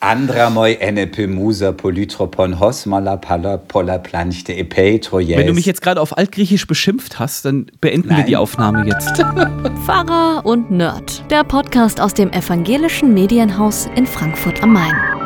[0.00, 5.36] Andramoi enepe musa polytropon hosmala pala pola planchte epei trojes.
[5.36, 8.18] Wenn du mich jetzt gerade auf Altgriechisch beschimpft hast, dann beenden Nein.
[8.18, 9.22] wir die Aufnahme jetzt.
[9.84, 11.22] Pfarrer und Nerd.
[11.30, 15.19] Der Podcast aus dem evangelischen Medienhaus in Frankfurt am Main.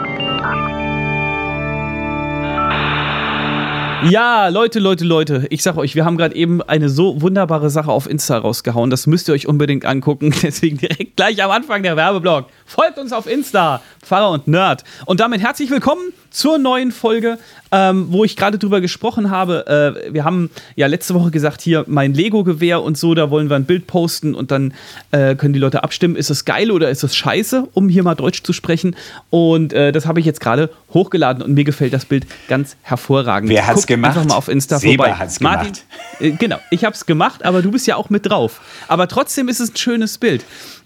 [4.11, 7.91] Ja, Leute, Leute, Leute, ich sag euch, wir haben gerade eben eine so wunderbare Sache
[7.91, 8.91] auf Insta rausgehauen.
[8.91, 10.35] Das müsst ihr euch unbedingt angucken.
[10.43, 12.49] Deswegen direkt gleich am Anfang der Werbeblock.
[12.67, 14.85] Folgt uns auf Insta, Pfarrer und Nerd.
[15.07, 17.39] Und damit herzlich willkommen zur neuen Folge,
[17.71, 19.97] ähm, wo ich gerade drüber gesprochen habe.
[20.07, 23.57] Äh, wir haben ja letzte Woche gesagt, hier mein Lego-Gewehr und so, da wollen wir
[23.57, 24.75] ein Bild posten und dann
[25.13, 28.17] äh, können die Leute abstimmen, ist es geil oder ist es scheiße, um hier mal
[28.17, 28.97] Deutsch zu sprechen.
[29.31, 33.49] Und äh, das habe ich jetzt gerade hochgeladen und mir gefällt das Bild ganz hervorragend.
[33.49, 34.17] Wer hat's Guckt gemacht?
[34.17, 35.19] Einfach mal auf Insta Seba vorbei.
[35.19, 35.85] hat's Martin, gemacht.
[36.21, 38.61] äh, genau, ich habe es gemacht, aber du bist ja auch mit drauf.
[38.89, 40.45] Aber trotzdem ist es ein schönes Bild.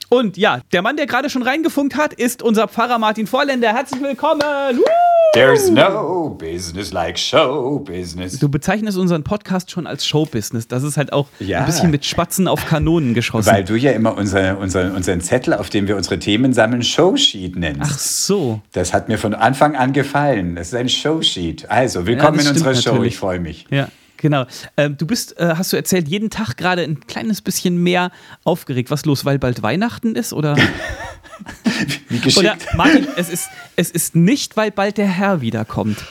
[0.08, 3.74] Und ja, der Mann, der gerade schon reingefunkt hat, ist unser Pfarrer Martin Vorländer.
[3.74, 4.40] Herzlich willkommen!
[4.42, 5.07] Woo!
[5.34, 8.38] There's no business like show business.
[8.38, 10.66] Du bezeichnest unseren Podcast schon als Showbusiness.
[10.68, 11.60] Das ist halt auch Ja.
[11.60, 13.52] ein bisschen mit Spatzen auf Kanonen geschossen.
[13.52, 17.56] Weil du ja immer unser, unser, unseren Zettel, auf dem wir unsere Themen sammeln, Showsheet
[17.56, 17.80] nennst.
[17.84, 18.62] Ach so.
[18.72, 20.56] Das hat mir von Anfang an gefallen.
[20.56, 21.70] Das ist ein Showsheet.
[21.70, 22.90] Also, willkommen das in unserer Show.
[22.92, 23.12] natürlich.
[23.14, 23.66] Ich freue mich.
[23.70, 24.46] Ja, genau.
[24.78, 28.10] Ähm, du bist, äh, hast du erzählt, jeden Tag gerade ein kleines bisschen mehr
[28.44, 28.90] aufgeregt.
[28.90, 30.32] Was los, weil bald Weihnachten ist?
[30.32, 30.56] Oder,
[32.08, 32.38] Wie geschickt.
[32.38, 36.04] oder Martin, es ist, es ist nicht, weil bald der Herr wiederkommt.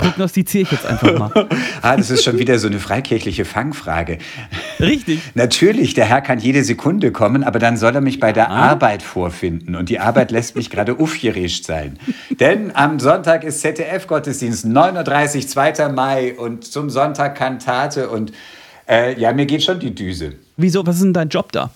[0.00, 1.30] Prognostiziere ich jetzt einfach mal.
[1.82, 4.18] Ah, das ist schon wieder so eine freikirchliche Fangfrage.
[4.78, 5.20] Richtig.
[5.34, 9.02] Natürlich, der Herr kann jede Sekunde kommen, aber dann soll er mich bei der Arbeit
[9.02, 9.74] vorfinden.
[9.76, 11.98] Und die Arbeit lässt mich gerade aufgeregt sein.
[12.38, 15.88] Denn am Sonntag ist ZDF-Gottesdienst, 9.30 Uhr, 2.
[15.88, 18.10] Mai und zum Sonntag Kantate.
[18.10, 18.32] Und
[18.88, 20.34] äh, ja, mir geht schon die Düse.
[20.56, 21.70] Wieso, was ist denn dein Job da?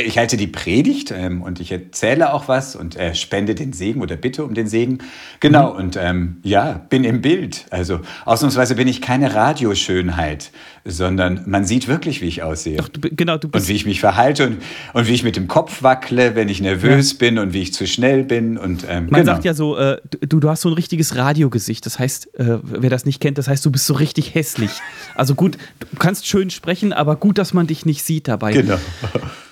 [0.00, 4.02] Ich halte die Predigt ähm, und ich erzähle auch was und äh, spende den Segen
[4.02, 4.98] oder bitte um den Segen.
[5.40, 5.78] Genau, Mhm.
[5.78, 7.66] und ähm, ja, bin im Bild.
[7.70, 10.50] Also ausnahmsweise bin ich keine Radioschönheit,
[10.84, 12.78] sondern man sieht wirklich, wie ich aussehe.
[12.82, 13.68] Ach, du, genau, du Und bist.
[13.68, 17.14] wie ich mich verhalte und, und wie ich mit dem Kopf wackle, wenn ich nervös
[17.14, 18.58] bin und wie ich zu schnell bin.
[18.58, 19.32] Und, ähm, Man genau.
[19.32, 19.98] sagt ja so, äh,
[20.28, 21.86] du, du hast so ein richtiges Radiogesicht.
[21.86, 24.72] Das heißt, äh, wer das nicht kennt, das heißt, du bist so richtig hässlich.
[25.14, 28.52] Also gut, du kannst schön sprechen, aber gut, dass man dich nicht sieht dabei.
[28.52, 28.78] Genau.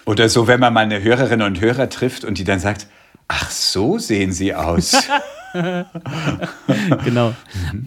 [0.05, 2.87] Oder so, wenn man mal eine Hörerin und Hörer trifft und die dann sagt,
[3.29, 4.97] ach so sehen sie aus.
[7.05, 7.35] Genau.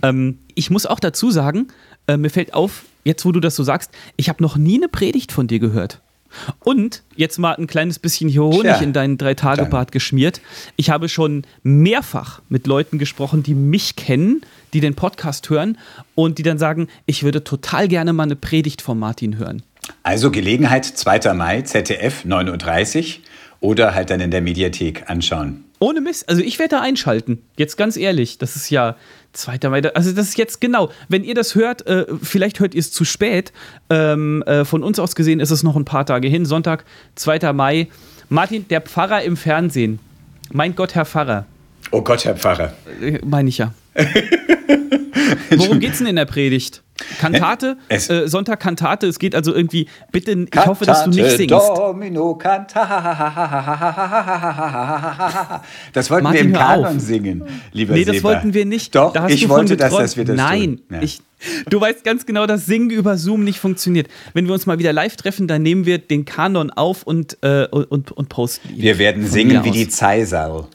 [0.03, 1.70] Ähm, ich muss auch dazu sagen,
[2.08, 4.90] äh, mir fällt auf, jetzt wo du das so sagst, ich habe noch nie eine
[4.90, 6.02] Predigt von dir gehört.
[6.60, 10.42] Und jetzt mal ein kleines bisschen hier Honig Tja, in deinen Drei-Tage-Bart geschmiert.
[10.76, 14.42] Ich habe schon mehrfach mit Leuten gesprochen, die mich kennen,
[14.74, 15.78] die den Podcast hören
[16.14, 19.64] und die dann sagen, ich würde total gerne mal eine Predigt von Martin hören.
[20.04, 21.34] Also Gelegenheit 2.
[21.34, 25.65] Mai, ZDF, 9.30 Uhr oder halt dann in der Mediathek anschauen.
[25.85, 27.44] Ohne Mist, also ich werde da einschalten.
[27.57, 28.96] Jetzt ganz ehrlich, das ist ja
[29.34, 29.69] 2.
[29.69, 29.84] Mai.
[29.94, 33.06] Also das ist jetzt genau, wenn ihr das hört, äh, vielleicht hört ihr es zu
[33.06, 33.53] spät.
[33.91, 36.44] Ähm, äh, von uns aus gesehen ist es noch ein paar Tage hin.
[36.44, 37.53] Sonntag, 2.
[37.53, 37.88] Mai.
[38.29, 40.00] Martin, der Pfarrer im Fernsehen.
[40.51, 41.46] Mein Gott, Herr Pfarrer.
[41.91, 42.73] Oh Gott, Herr Pfarrer.
[43.00, 43.72] Äh, Meine ich ja.
[45.52, 46.81] Worum geht's denn in der Predigt?
[47.20, 49.08] Kantate, Es- äh, Sonntag Kantate.
[49.08, 51.52] Es geht also irgendwie, bitte, ich hoffe, dass du nicht singst.
[51.52, 52.82] Domino Canta.
[55.94, 56.54] Das wollten Martin, wir im.
[56.54, 58.30] Kanon singen, lieber Nee, das Seba.
[58.30, 58.96] wollten wir nicht.
[58.96, 60.82] Doch, ich wollte, dass, dass wir das Nein, tun.
[60.92, 61.02] Ja.
[61.02, 61.22] ich,
[61.70, 64.08] du weißt ganz genau, dass Singen über Zoom nicht funktioniert.
[64.34, 67.68] Wenn wir uns mal wieder live treffen, dann nehmen wir den Kanon auf und, äh,
[67.70, 68.82] und, und posten ihn.
[68.82, 69.76] Wir werden singen wie aus.
[69.76, 70.66] die Zeisal.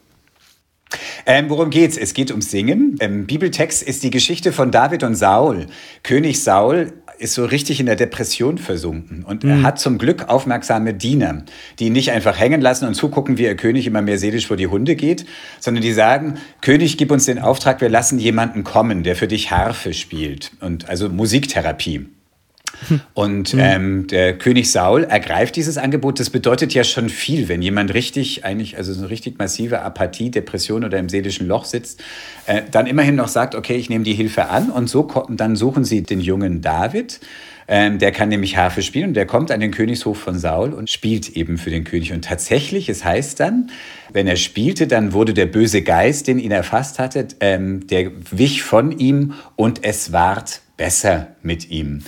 [1.27, 1.97] Ähm, worum geht's?
[1.97, 2.97] Es geht ums Singen.
[3.01, 5.67] Im Bibeltext ist die Geschichte von David und Saul.
[6.03, 9.51] König Saul ist so richtig in der Depression versunken und Mhm.
[9.51, 11.45] er hat zum Glück aufmerksame Diener,
[11.79, 14.57] die ihn nicht einfach hängen lassen und zugucken, wie ihr König immer mehr seelisch vor
[14.57, 15.27] die Hunde geht,
[15.61, 19.51] sondern die sagen, König, gib uns den Auftrag, wir lassen jemanden kommen, der für dich
[19.51, 22.07] Harfe spielt und also Musiktherapie.
[23.15, 26.21] Und ähm, der König Saul ergreift dieses Angebot.
[26.21, 30.31] Das bedeutet ja schon viel, wenn jemand richtig, eigentlich, also so eine richtig massive Apathie,
[30.31, 32.03] Depression oder im seelischen Loch sitzt,
[32.47, 34.71] äh, dann immerhin noch sagt, okay, ich nehme die Hilfe an.
[34.71, 37.21] Und so kommen, dann suchen sie den jungen David.
[37.73, 40.91] Ähm, der kann nämlich Harfe spielen und der kommt an den Königshof von Saul und
[40.91, 42.13] spielt eben für den König.
[42.13, 43.71] Und tatsächlich, es heißt dann,
[44.13, 48.65] wenn er spielte, dann wurde der böse Geist, den ihn erfasst hatte, ähm, der wich
[48.65, 52.03] von ihm und es ward besser mit ihm.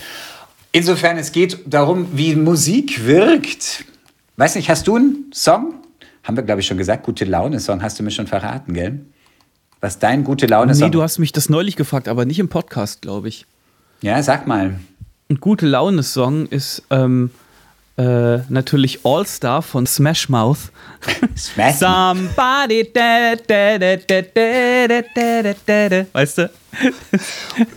[0.72, 3.84] Insofern, es geht darum, wie Musik wirkt.
[4.36, 5.74] Weiß nicht, hast du einen Song?
[6.24, 7.04] Haben wir, glaube ich, schon gesagt.
[7.04, 9.00] Gute Laune-Song hast du mir schon verraten, gell?
[9.80, 13.02] Was dein gute Laune-Song Nee, du hast mich das neulich gefragt, aber nicht im Podcast,
[13.02, 13.46] glaube ich.
[14.00, 14.78] Ja, sag mal.
[15.28, 17.30] Ein gute Laune-Song ist, ähm,
[17.98, 20.72] Äh, natürlich All Star von Smash Mouth.
[21.36, 21.76] Smash.
[21.76, 22.88] Somebody.
[22.92, 26.06] Da, da, da, da, da, da, da, da.
[26.12, 26.50] Weißt du?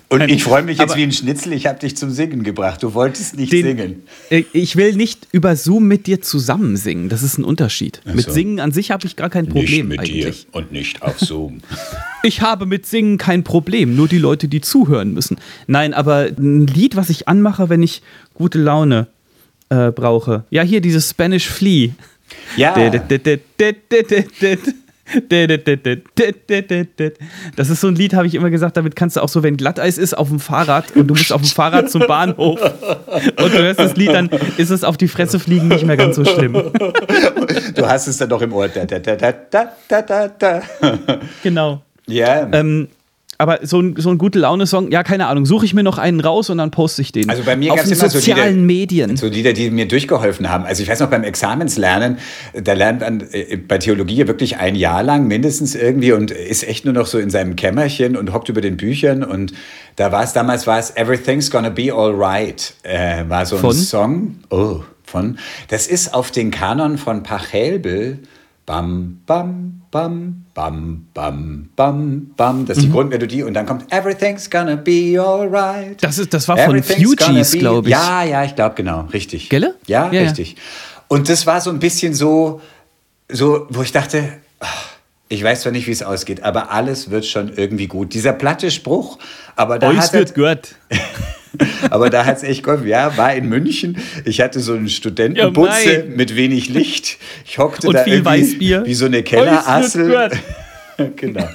[0.08, 2.82] Und ich freue mich jetzt Aber- wie ein Schnitzel, ich habe dich zum Singen gebracht.
[2.82, 4.04] Du wolltest nicht Den- singen.
[4.30, 7.10] Äh, Ich will nicht über Zoom mit dir zusammen singen.
[7.10, 8.00] Das ist ein Unterschied.
[8.06, 8.32] Mit so.
[8.32, 10.48] Singen an sich habe ich gar kein Problem eigentlich.
[10.54, 11.60] und nicht auf Zoom.
[12.24, 15.38] Ich habe mit Singen kein Problem, nur die Leute, die zuhören müssen.
[15.68, 18.02] Nein, aber ein Lied, was ich anmache, wenn ich
[18.34, 19.06] gute Laune
[19.70, 20.44] äh, brauche.
[20.50, 21.92] Ja, hier dieses Spanish Flea.
[22.58, 22.74] Ja,
[27.56, 29.56] Das ist so ein Lied, habe ich immer gesagt, damit kannst du auch so, wenn
[29.56, 33.58] Glatteis ist, auf dem Fahrrad und du musst auf dem Fahrrad zum Bahnhof und du
[33.60, 36.54] hörst das Lied, dann ist es auf die Fresse fliegen nicht mehr ganz so schlimm.
[36.54, 38.68] du hast es dann noch im Ohr.
[38.68, 40.62] Da, da, da.
[41.44, 41.82] Genau.
[42.08, 42.88] Ja, Ähm,
[43.38, 46.20] aber so ein, so ein gute Laune-Song, ja, keine Ahnung, suche ich mir noch einen
[46.20, 47.30] raus und dann poste ich den.
[47.30, 49.18] Also bei mir Auf gab's den immer so sozialen Lieder- Medien.
[49.18, 50.64] so Lieder, die mir durchgeholfen haben.
[50.66, 52.18] Also ich weiß noch, beim Examenslernen,
[52.54, 56.68] da lernt man äh, bei Theologie ja wirklich ein Jahr lang mindestens irgendwie und ist
[56.68, 59.54] echt nur noch so in seinem Kämmerchen und hockt über den Büchern und
[59.98, 63.74] da war es, damals war es Everything's Gonna Be Alright, äh, war so ein Von?
[63.74, 64.36] Song.
[64.50, 65.38] Oh, von.
[65.70, 68.20] Das ist auf den Kanon von Pachelbel.
[68.66, 72.66] Bam, bam, bam, bam, bam, bam, bam.
[72.66, 76.02] Das ist die Grundmelodie und dann kommt Everything's gonna be alright.
[76.04, 77.92] Das ist- das war von Fugees, be- glaub ich.
[77.92, 79.50] Ja, ja, ich glaube genau, richtig.
[79.50, 79.76] Gelle?
[79.86, 80.22] Ja, Ja, ja.
[80.24, 80.56] richtig.
[81.08, 82.60] Und das war so ein bisschen so,
[83.32, 84.24] so, wo ich dachte,
[84.60, 84.90] ach,
[85.30, 88.14] ich weiß zwar nicht, wie es ausgeht, aber alles wird schon irgendwie gut.
[88.16, 89.20] Dieser platte Spruch,
[89.56, 90.76] aber da hat wird gut.
[91.90, 92.88] aber da hat es echt geholfen.
[92.88, 93.98] Ja, war in München.
[94.25, 97.18] Ich hatte so einen Studentenbutze Ja, mit wenig Licht.
[97.46, 98.86] Ich hockte Und da viel irgendwie Weißbier.
[98.86, 100.31] wie so eine Kellerassel.
[101.16, 101.48] genau.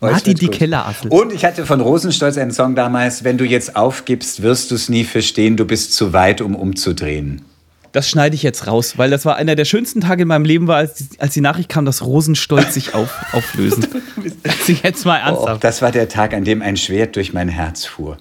[0.00, 0.48] Martin, die.
[0.48, 1.10] Kellerassel.
[1.10, 4.88] Und ich hatte von Rosenstolz einen Song damals, wenn du jetzt aufgibst, wirst du es
[4.88, 7.42] nie verstehen, du bist zu weit, um umzudrehen.
[7.92, 10.66] Das schneide ich jetzt raus, weil das war einer der schönsten Tage in meinem Leben,
[10.66, 13.86] war, als die, als die Nachricht kam, dass Rosenstolz sich auf, auflösen.
[14.44, 15.64] Also jetzt mal Oh, ernsthaft.
[15.64, 18.18] das war der Tag, an dem ein Schwert durch mein Herz fuhr.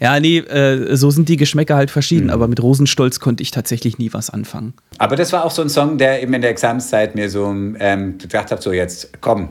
[0.00, 2.30] Ja, nee, äh, so sind die Geschmäcker halt verschieden, Mhm.
[2.30, 4.72] aber mit Rosenstolz konnte ich tatsächlich nie was anfangen.
[4.98, 7.46] Aber das war auch so ein Song, der eben in der Examenszeit mir so
[7.78, 9.50] ähm, gedacht hat, so jetzt komm,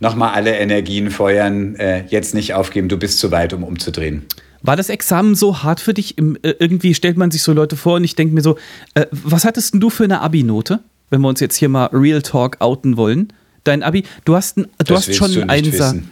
[0.00, 4.22] nochmal alle Energien feuern, äh, jetzt nicht aufgeben, du bist zu weit, um umzudrehen.
[4.62, 6.16] War das Examen so hart für dich?
[6.16, 8.56] Im, äh, irgendwie stellt man sich so Leute vor und ich denke mir so,
[8.94, 10.80] äh, was hattest denn du für eine Abi-Note,
[11.10, 13.32] wenn wir uns jetzt hier mal Real Talk outen wollen?
[13.64, 15.72] Dein Abi, du hast, ein, du Das hast schon du ein Einser.
[15.72, 16.10] wissen.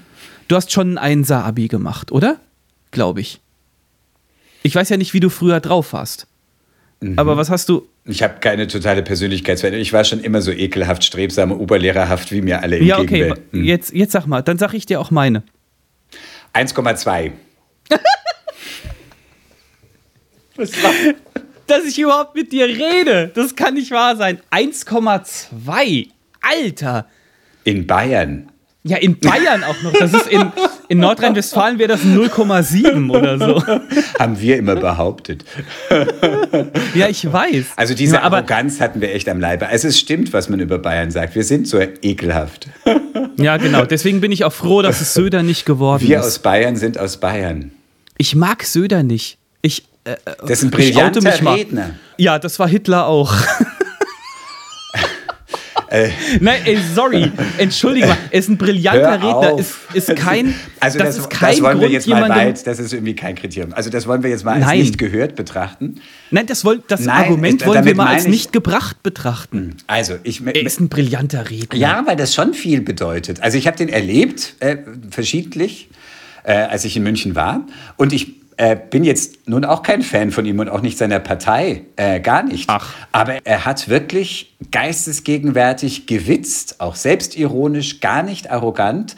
[0.49, 2.37] Du hast schon ein Einser-Abi gemacht, oder?
[2.91, 3.41] Glaube ich.
[4.63, 6.27] Ich weiß ja nicht, wie du früher drauf warst.
[7.01, 7.19] Mhm.
[7.19, 7.89] Aber was hast du?
[8.05, 9.83] Ich habe keine totale Persönlichkeitsveränderung.
[9.83, 13.45] Ich war schon immer so ekelhaft, strebsam, oberlehrerhaft, wie mir alle Ja, okay, entgegenwählen.
[13.53, 13.65] Hm.
[13.65, 15.43] jetzt, jetzt sag mal, dann sag ich dir auch meine.
[16.55, 17.33] 1,2.
[21.67, 24.41] Dass ich überhaupt mit dir rede, das kann nicht wahr sein.
[24.51, 26.09] 1,2.
[26.41, 27.07] Alter.
[27.65, 28.51] In Bayern.
[28.83, 29.93] Ja, in Bayern auch noch.
[29.93, 30.51] Das ist in,
[30.89, 33.63] in Nordrhein-Westfalen wäre das 0,7 oder so.
[34.19, 35.45] Haben wir immer behauptet.
[36.95, 37.67] Ja, ich weiß.
[37.77, 39.67] Also diese ja, Arroganz hatten wir echt am Leibe.
[39.69, 41.35] Also es stimmt, was man über Bayern sagt.
[41.35, 42.69] Wir sind so ekelhaft.
[43.37, 43.85] Ja, genau.
[43.85, 46.27] Deswegen bin ich auch froh, dass es Söder nicht geworden Wir ist.
[46.27, 47.73] aus Bayern sind aus Bayern.
[48.17, 49.37] Ich mag Söder nicht.
[49.61, 50.77] Ich, äh, Das ist ein oute
[51.21, 51.55] brillanter.
[51.55, 51.91] Redner.
[52.17, 53.35] Ja, das war Hitler auch.
[56.41, 57.33] Nein, ey, sorry.
[57.59, 58.17] Entschuldige mal.
[58.31, 59.59] Er ist ein brillanter Redner.
[59.59, 62.67] Ist, ist kein, Also das, das, ist kein das wollen Grund, wir jetzt mal weit,
[62.67, 63.73] das ist irgendwie kein Kriterium.
[63.75, 64.79] Also das wollen wir jetzt mal als Nein.
[64.79, 66.01] nicht gehört betrachten.
[66.31, 69.77] Nein, das, woll, das Nein, Argument wollen wir mal als ich- nicht gebracht betrachten.
[69.89, 71.79] Also ich Er ist ein brillanter Redner.
[71.79, 73.43] Ja, weil das schon viel bedeutet.
[73.43, 74.77] Also ich habe den erlebt, äh,
[75.11, 75.89] verschiedentlich,
[76.45, 77.67] äh, als ich in München war.
[77.97, 81.19] Und ich äh, bin jetzt nun auch kein Fan von ihm und auch nicht seiner
[81.19, 82.69] Partei, äh, gar nicht.
[82.69, 82.95] Ach.
[83.11, 89.17] Aber er hat wirklich geistesgegenwärtig gewitzt, auch selbstironisch, gar nicht arrogant.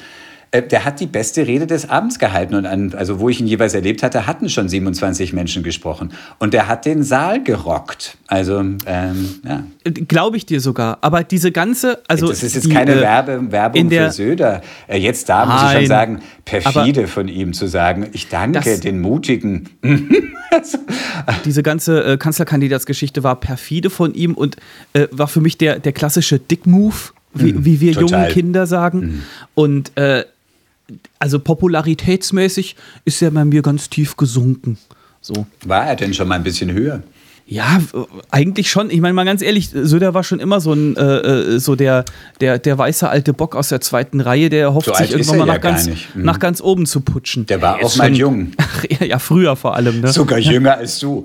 [0.53, 3.47] Äh, Der hat die beste Rede des Abends gehalten und an, also wo ich ihn
[3.47, 8.17] jeweils erlebt hatte, hatten schon 27 Menschen gesprochen und der hat den Saal gerockt.
[8.29, 8.79] Also ähm,
[9.45, 9.65] ja,
[10.09, 10.99] Glaube ich dir sogar.
[11.01, 14.63] Aber diese ganze, also das ist jetzt die, keine äh, Werbe, Werbung für Söder.
[14.87, 18.79] Äh, Jetzt da muss ich schon Nein, sagen, perfide von ihm zu sagen, ich danke
[18.79, 19.69] den Mutigen.
[21.45, 24.57] diese ganze äh, Kanzlerkandidatsgeschichte war perfide von ihm und
[24.93, 26.95] äh, war für mich der, der klassische Dick-Move,
[27.35, 28.07] wie, wie wir Mhm, total.
[28.07, 28.25] Mhm.
[28.25, 29.23] jungen Kinder sagen.
[29.55, 30.25] Und äh,
[31.19, 34.79] also popularitätsmäßig ist er bei mir ganz tief gesunken.
[35.21, 35.47] So.
[35.65, 37.03] War er denn schon mal ein bisschen höher?
[37.47, 37.81] Ja,
[38.31, 38.89] eigentlich schon.
[38.91, 42.05] Ich meine mal ganz ehrlich, Söder war schon immer so ein äh, äh, so der,
[42.41, 45.45] der, der weiße alte Bock aus der zweiten Reihe, der hofft So sich irgendwann mal
[45.49, 45.87] er ja nach, ganz.
[45.89, 46.23] Mhm.
[46.23, 47.45] nach ganz oben zu putschen.
[47.47, 48.53] Der war Er auch mal schon- jung.
[48.59, 50.01] Ach, ja, ja, früher vor allem.
[50.01, 50.09] Ne?
[50.13, 51.25] Sogar jünger als du.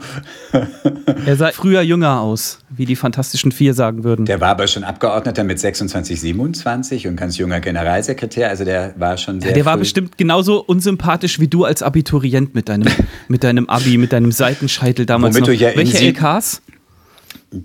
[1.26, 4.26] Er sah früher jünger aus, wie die Fantastischen Vier sagen würden.
[4.26, 8.50] Der war aber schon Abgeordneter mit 26, 27 und ganz junger Generalsekretär.
[8.50, 12.56] Also der war schon sehr der war früh- bestimmt genauso unsympathisch wie du als Abiturient
[12.56, 12.88] mit deinem,
[13.28, 15.54] mit deinem Abi, mit deinem Seitenscheitel damals Womit noch.
[15.56, 16.62] du ja in Welche LKs?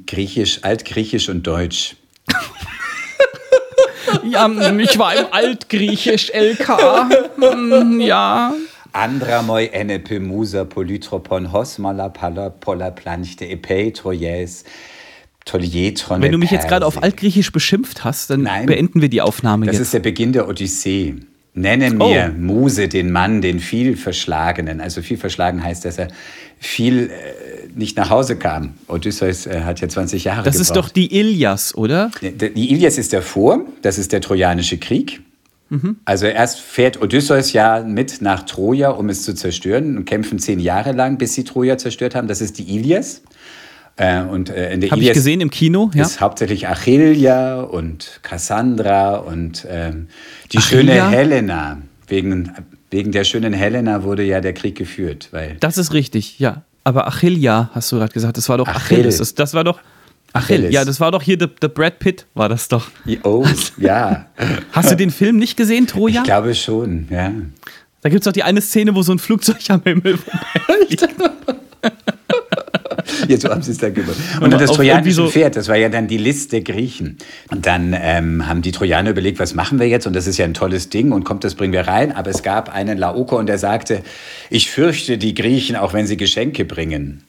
[0.06, 1.96] Griechisch, Altgriechisch und Deutsch.
[4.24, 4.46] Ja,
[4.78, 7.08] ich war im Altgriechisch LK.
[7.40, 8.52] Hm, Ja.
[8.92, 14.64] Andramoi enepe musa polytropon hosmala pala pola planchte epei troies
[15.46, 16.20] tolietron.
[16.20, 18.66] Wenn du mich jetzt gerade auf Altgriechisch beschimpft hast, dann Nein.
[18.66, 19.82] beenden wir die Aufnahme Das jetzt.
[19.86, 21.14] ist der Beginn der Odyssee.
[21.54, 22.08] Nenne Oh.
[22.08, 24.80] mir Muse, den Mann, den viel Verschlagenen.
[24.80, 26.08] Also viel verschlagen heißt, dass er
[26.58, 28.74] viel äh, nicht nach Hause kam.
[28.88, 30.96] Odysseus äh, hat ja 20 Jahre Das ist doch gebraucht.
[30.96, 32.10] die Ilias, oder?
[32.22, 35.20] Die Ilias ist davor, das ist der Trojanische Krieg.
[35.68, 35.96] Mhm.
[36.06, 40.58] Also erst fährt Odysseus ja mit nach Troja, um es zu zerstören und kämpfen zehn
[40.60, 42.28] Jahre lang, bis sie Troja zerstört haben.
[42.28, 43.22] Das ist die Ilias.
[43.96, 45.90] Äh, und äh, in der Habe ich Ilias gesehen im Kino.
[45.94, 46.02] Ja.
[46.02, 50.08] ist hauptsächlich Achillia und Cassandra und ähm,
[50.50, 50.94] die Achillia?
[51.04, 51.78] schöne Helena.
[52.08, 52.52] Wegen,
[52.90, 55.28] wegen der schönen Helena wurde ja der Krieg geführt.
[55.30, 56.62] Weil Das ist richtig, ja.
[56.84, 58.98] Aber Achillia, hast du gerade gesagt, das war doch Achill.
[58.98, 59.18] Achilles.
[59.18, 59.78] Das, das war doch.
[60.32, 60.56] Achill.
[60.56, 60.72] Achilles.
[60.74, 62.90] Ja, das war doch hier der der Brad Pitt, war das doch.
[63.22, 63.46] oh,
[63.76, 64.26] ja,
[64.72, 66.20] Hast du den Film nicht gesehen, Troja?
[66.20, 67.30] ich glaube schon, ja.
[68.00, 71.08] Da gibt es doch die eine Szene, wo so ein Flugzeug am Himmel vorbeifliegt.
[73.28, 74.16] Jetzt haben sie es dann gemacht.
[74.40, 77.18] Und dann das trojanische so- Pferd, das war ja dann die List der Griechen.
[77.50, 80.06] Und dann ähm, haben die Trojaner überlegt, was machen wir jetzt?
[80.06, 82.12] Und das ist ja ein tolles Ding und kommt, das bringen wir rein.
[82.12, 84.02] Aber es gab einen Laokoon und der sagte,
[84.50, 87.24] ich fürchte die Griechen, auch wenn sie Geschenke bringen.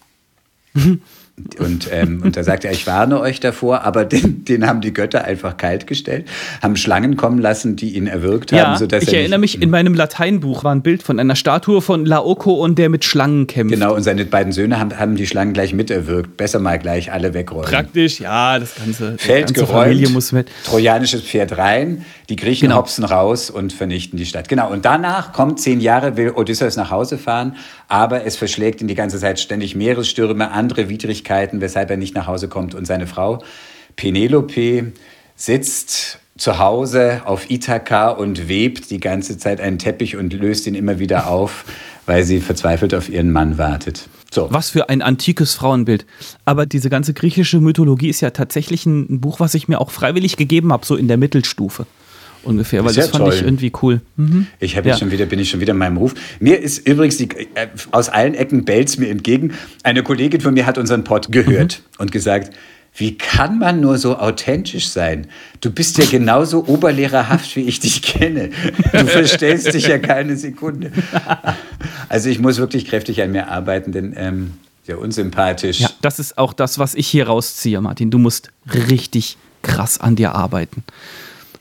[1.58, 4.94] Und, ähm, und da sagte er, ich warne euch davor, aber den, den haben die
[4.94, 6.28] Götter einfach kalt gestellt,
[6.62, 9.72] haben Schlangen kommen lassen, die ihn erwürgt haben, Ja, sodass ich er erinnere mich, in
[9.72, 13.74] meinem Lateinbuch war ein Bild von einer Statue von Laoko und der mit Schlangen kämpft.
[13.74, 16.38] Genau, und seine beiden Söhne haben, haben die Schlangen gleich mit erwürgt.
[16.38, 17.66] Besser mal gleich alle wegräumen.
[17.66, 20.50] Praktisch, ja, das ganze, Feld ganze geräumt, Familie muss mit.
[20.66, 22.78] trojanisches Pferd rein, die Griechen Genau.
[22.80, 24.50] hopsen raus und vernichten die Stadt.
[24.50, 27.56] Genau, und danach kommt zehn Jahre, will Odysseus nach Hause fahren,
[27.94, 32.26] aber es verschlägt ihn die ganze Zeit ständig Meeresstürme, andere Widrigkeiten, weshalb er nicht nach
[32.26, 32.74] Hause kommt.
[32.74, 33.44] Und seine Frau
[33.96, 34.94] Penelope
[35.36, 40.74] sitzt zu Hause auf Ithaka und webt die ganze Zeit einen Teppich und löst ihn
[40.74, 41.66] immer wieder auf,
[42.08, 44.10] weil sie verzweifelt auf ihren Mann wartet.
[44.32, 44.48] So.
[44.52, 46.08] Was für ein antikes Frauenbild.
[46.46, 50.36] Aber diese ganze griechische Mythologie ist ja tatsächlich ein, Buch, was ich mir auch freiwillig
[50.36, 51.86] gegeben habe, so in der Mittelstufe
[52.44, 53.34] ungefähr, weil ja das fand toll.
[53.34, 54.02] ich irgendwie cool.
[54.18, 54.48] Mhm.
[54.60, 54.94] Ich habe Ja.
[54.94, 56.14] jetzt schon wieder, bin ich schon wieder in meinem Ruf.
[56.40, 59.54] Mir ist übrigens die, äh, aus allen Ecken bellt's mir entgegen.
[59.84, 62.02] Eine Kollegin von mir hat unseren Pod gehört Mhm.
[62.02, 62.54] und gesagt,
[62.96, 65.26] wie kann man nur so authentisch sein?
[65.62, 68.52] Du bist ja genauso oberlehrerhaft, wie ich dich kenne.
[68.92, 70.92] Du verstellst dich ja keine Sekunde.
[72.10, 74.52] Also ich muss wirklich kräftig an mir arbeiten, denn ähm,
[74.86, 75.80] sehr unsympathisch.
[75.80, 78.12] Ja, das ist auch das, was ich hier rausziehe, Martin.
[78.12, 78.52] Du musst
[78.90, 80.84] richtig krass an dir arbeiten.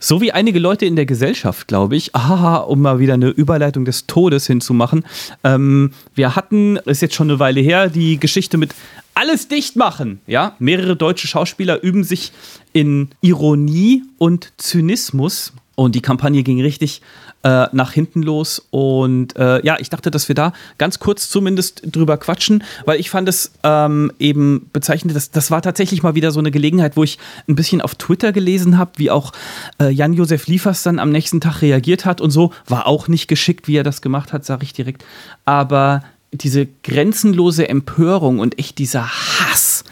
[0.04, 3.84] So wie einige Leute in der Gesellschaft, glaube ich, aha, um mal wieder eine Überleitung
[3.84, 5.04] des Todes hinzumachen.
[5.44, 8.74] Ähm, wir hatten, ist jetzt schon eine Weile her, die Geschichte mit
[9.14, 10.20] alles dicht machen.
[10.26, 12.32] Ja, mehrere deutsche Schauspieler üben sich
[12.72, 15.52] in Ironie und Zynismus.
[15.76, 17.00] Und die Kampagne ging richtig
[17.42, 18.66] äh, nach hinten los.
[18.70, 23.10] Und äh, ja, ich dachte, dass wir da ganz kurz zumindest drüber quatschen, weil ich
[23.10, 27.04] fand es ähm, eben bezeichnend, dass, das war tatsächlich mal wieder so eine Gelegenheit, wo
[27.04, 27.18] ich
[27.48, 29.32] ein bisschen auf Twitter gelesen habe, wie auch
[29.80, 32.52] äh, Jan-Josef Liefers dann am nächsten Tag reagiert hat und so.
[32.66, 35.04] War auch nicht geschickt, wie er das gemacht hat, sage ich direkt.
[35.44, 39.84] Aber diese grenzenlose Empörung und echt dieser Hass,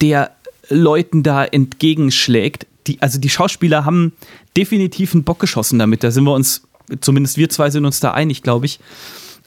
[0.00, 0.30] der
[0.68, 2.66] Leuten da entgegenschlägt.
[2.86, 4.12] Die, also die Schauspieler haben
[4.56, 6.02] definitiv einen Bock geschossen damit.
[6.02, 6.62] Da sind wir uns,
[7.00, 8.80] zumindest wir zwei sind uns da einig, glaube ich.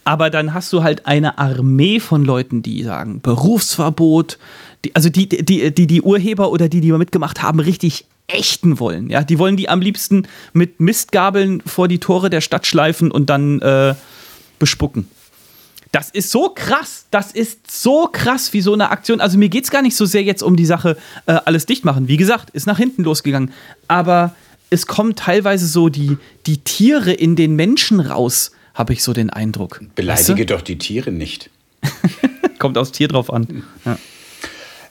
[0.04, 4.38] Aber dann hast du halt eine Armee von Leuten, die sagen, Berufsverbot,
[4.86, 9.10] die, also die, die, die die Urheber oder die, die mitgemacht haben, richtig ächten wollen.
[9.10, 13.30] Ja, die wollen die am liebsten mit Mistgabeln vor die Tore der Stadt schleifen und
[13.30, 13.96] dann äh,
[14.60, 15.08] bespucken.
[15.92, 17.06] Das ist so krass.
[17.10, 19.22] Das ist so krass wie so eine Aktion.
[19.22, 21.86] Also mir geht es gar nicht so sehr jetzt um die Sache äh, alles dicht
[21.86, 22.08] machen.
[22.08, 23.54] Wie gesagt, ist nach hinten losgegangen.
[23.88, 24.36] Aber
[24.76, 29.30] es kommen teilweise so die, die Tiere in den Menschen raus, habe ich so den
[29.30, 29.82] Eindruck.
[29.96, 31.50] Beleidige Weißt doch die Tiere nicht.
[31.82, 32.50] du?
[32.60, 33.64] Kommt aufs Tier drauf an.
[33.86, 33.98] Ja.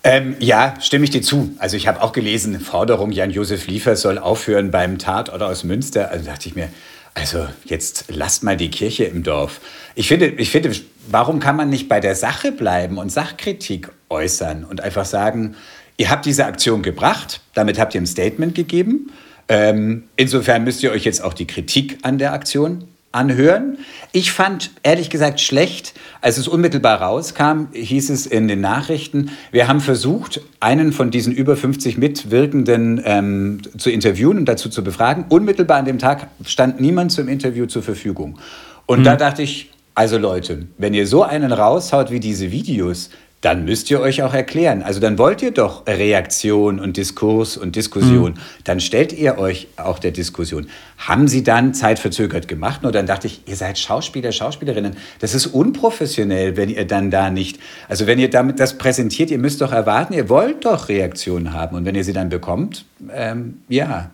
[0.02, 1.54] Ähm, ja, stimme ich dir zu.
[1.58, 6.10] Also ich habe auch gelesen, Forderung, Jan-Josef Liefers soll aufhören beim Tatort aus Münster.
[6.10, 6.68] Also dachte ich mir,
[7.14, 9.60] also jetzt lasst mal die Kirche im Dorf.
[9.94, 10.72] Ich finde, ich finde,
[11.08, 15.56] warum kann man nicht bei der Sache bleiben und Sachkritik äußern und einfach sagen,
[15.96, 19.10] ihr habt diese Aktion gebracht, damit habt ihr ein Statement gegeben.
[19.48, 22.84] Ähm, insofern müsst ihr euch jetzt auch die Kritik an der Aktion
[23.14, 23.78] anhören.
[24.12, 29.68] Ich fand ehrlich gesagt schlecht, als es unmittelbar rauskam, hieß es in den Nachrichten, wir
[29.68, 35.26] haben versucht, einen von diesen über 50 Mitwirkenden ähm, zu interviewen und dazu zu befragen.
[35.28, 38.38] Unmittelbar an dem Tag stand niemand zum Interview zur Verfügung.
[38.86, 39.04] Und mhm.
[39.04, 43.10] da dachte ich, also Leute, wenn ihr so einen raushaut wie diese Videos,
[43.44, 44.82] dann müsst ihr euch auch erklären.
[44.82, 48.32] Also dann wollt ihr doch Reaktion und Diskurs und Diskussion.
[48.32, 48.38] Mhm.
[48.64, 50.66] Dann stellt ihr euch auch der Diskussion.
[50.96, 52.82] Haben sie dann zeitverzögert gemacht?
[52.82, 54.96] Nur dann dachte ich, ihr seid Schauspieler, Schauspielerinnen.
[55.18, 59.38] Das ist unprofessionell, wenn ihr dann da nicht, also wenn ihr damit das präsentiert, ihr
[59.38, 61.76] müsst doch erwarten, ihr wollt doch Reaktionen haben.
[61.76, 64.10] Und wenn ihr sie dann bekommt, ähm, ja.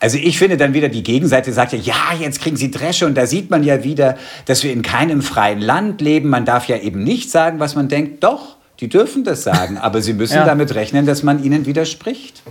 [0.00, 3.16] Also ich finde dann wieder, die Gegenseite sagt ja, ja, jetzt kriegen sie Dresche und
[3.16, 6.30] da sieht man ja wieder, dass wir in keinem freien Land leben.
[6.30, 8.24] Man darf ja eben nicht sagen, was man denkt.
[8.24, 10.44] Doch, die dürfen das sagen, aber sie müssen ja.
[10.44, 12.42] damit rechnen, dass man ihnen widerspricht.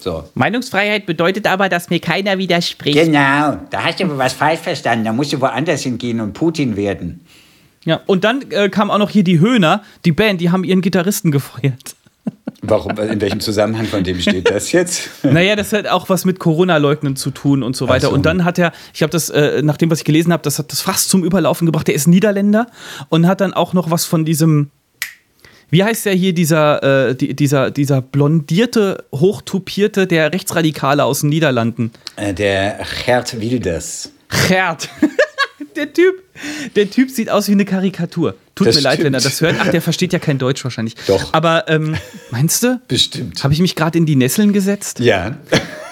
[0.00, 0.24] So.
[0.34, 2.96] Meinungsfreiheit bedeutet aber, dass mir keiner widerspricht.
[2.96, 5.04] Genau, da hast du aber was falsch verstanden.
[5.04, 7.24] Da musst du woanders hingehen und Putin werden.
[7.84, 10.82] Ja, und dann äh, kam auch noch hier die Höhner, die Band, die haben ihren
[10.82, 11.96] Gitarristen gefeuert.
[12.62, 12.96] Warum?
[12.96, 15.10] In welchem Zusammenhang von dem steht das jetzt?
[15.24, 18.08] naja, das hat auch was mit Corona-Leugnen zu tun und so weiter.
[18.08, 18.12] So.
[18.12, 20.60] Und dann hat er, ich habe das, äh, nach dem, was ich gelesen habe, das
[20.60, 21.88] hat das fast zum Überlaufen gebracht.
[21.88, 22.68] Der ist Niederländer
[23.08, 24.70] und hat dann auch noch was von diesem
[25.72, 31.30] wie heißt der hier, dieser, äh, die, dieser, dieser blondierte, hochtupierte, der Rechtsradikale aus den
[31.30, 31.92] Niederlanden?
[32.16, 34.12] Äh, der Gerd Wilders.
[34.48, 34.90] Gerd.
[35.76, 36.22] der Typ,
[36.76, 38.34] der Typ sieht aus wie eine Karikatur.
[38.54, 38.84] Tut das mir stimmt.
[38.84, 39.56] leid, wenn er das hört.
[39.60, 40.94] Ach, der versteht ja kein Deutsch wahrscheinlich.
[41.06, 41.32] Doch.
[41.32, 41.96] Aber ähm,
[42.30, 42.78] meinst du?
[42.86, 43.42] Bestimmt.
[43.42, 45.00] Habe ich mich gerade in die Nesseln gesetzt?
[45.00, 45.38] Ja.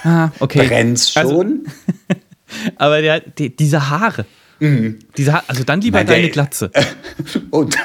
[0.05, 0.67] Ah, okay.
[0.67, 1.67] Brennt's also schon?
[2.07, 2.21] Also,
[2.77, 4.27] aber der, die, diese Haare.
[4.59, 4.99] Mhm.
[5.17, 6.71] Diese ha also dann lieber Nein, deine Glatze.
[7.51, 7.79] und,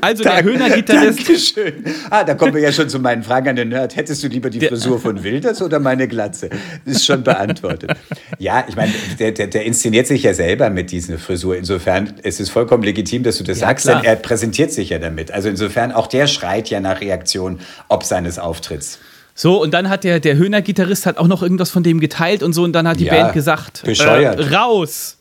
[0.00, 1.28] also der Höhner-Gitarrist.
[1.28, 1.84] Dankeschön.
[2.10, 3.96] Ah, da kommen wir ja schon zu meinen Fragen an den Nerd.
[3.96, 6.50] Hättest du lieber die Frisur von Wilders oder meine Glatze?
[6.84, 7.92] Ist schon beantwortet.
[8.38, 11.56] Ja, ich meine, der, der, der, inszeniert sich ja selber mit dieser Frisur.
[11.56, 14.02] Insofern ist es vollkommen legitim, dass du das ja, sagst, klar.
[14.02, 15.30] denn er präsentiert sich ja damit.
[15.30, 18.98] Also insofern, auch der schreit ja nach Reaktion ob seines Auftritts.
[19.34, 22.54] So, und dann hat der, der Höhner-Gitarrist hat auch noch irgendwas von dem geteilt und
[22.54, 24.40] so, und dann hat die ja, Band gesagt: Bescheuert.
[24.40, 25.18] Äh, raus!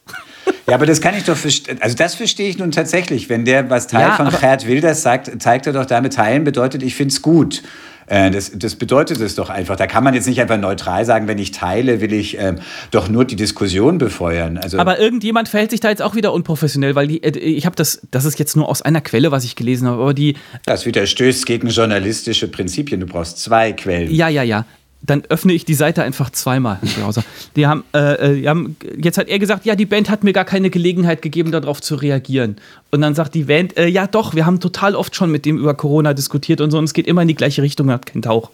[0.68, 1.78] Ja, aber das kann ich doch verstehen.
[1.82, 3.30] Also das verstehe ich nun tatsächlich.
[3.30, 6.84] Wenn der was Teil ja, von Gerd Wilders sagt, zeigt er doch damit teilen, bedeutet,
[6.84, 7.64] ich finde es gut.
[8.08, 9.76] Äh, das, das bedeutet es doch einfach.
[9.76, 12.60] Da kann man jetzt nicht einfach neutral sagen, wenn ich teile, will ich ähm,
[12.92, 14.58] doch nur die Diskussion befeuern.
[14.58, 17.76] Also aber irgendjemand verhält sich da jetzt auch wieder unprofessionell, weil die, äh, ich habe
[17.76, 20.36] das, das ist jetzt nur aus einer Quelle, was ich gelesen habe, aber die.
[20.66, 23.02] Das widerstößt gegen journalistische Prinzipien.
[23.02, 24.12] Du brauchst zwei Quellen.
[24.14, 24.66] Ja, ja, ja
[25.08, 27.24] dann öffne ich die Seite einfach zweimal im Browser.
[27.56, 30.34] Die haben, äh, äh, die haben, jetzt hat er gesagt, ja, die Band hat mir
[30.34, 32.58] gar keine Gelegenheit gegeben, darauf zu reagieren.
[32.92, 35.58] Und dann sagt die Band, äh, ja doch, wir haben total oft schon mit dem
[35.58, 38.22] über Corona diskutiert und so, und es geht immer in die gleiche Richtung, hat keinen
[38.22, 38.52] Tauch.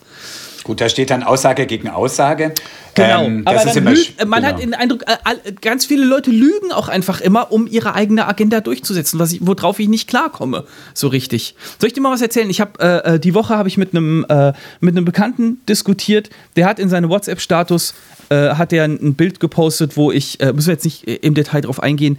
[0.63, 2.54] Gut, da steht dann Aussage gegen Aussage.
[2.95, 4.54] Genau, ähm, aber lügt, man genau.
[4.54, 8.62] hat den Eindruck, äh, ganz viele Leute lügen auch einfach immer, um ihre eigene Agenda
[8.62, 11.56] durchzusetzen, was ich, worauf ich nicht klarkomme, so richtig.
[11.80, 12.49] Soll ich dir mal was erzählen?
[12.49, 16.30] Ich habe äh, äh, die Woche habe ich mit einem äh, mit einem Bekannten diskutiert,
[16.56, 17.95] der hat in seinem WhatsApp-Status
[18.30, 21.62] äh, hat er ein Bild gepostet, wo ich, äh, müssen wir jetzt nicht im Detail
[21.62, 22.17] drauf eingehen,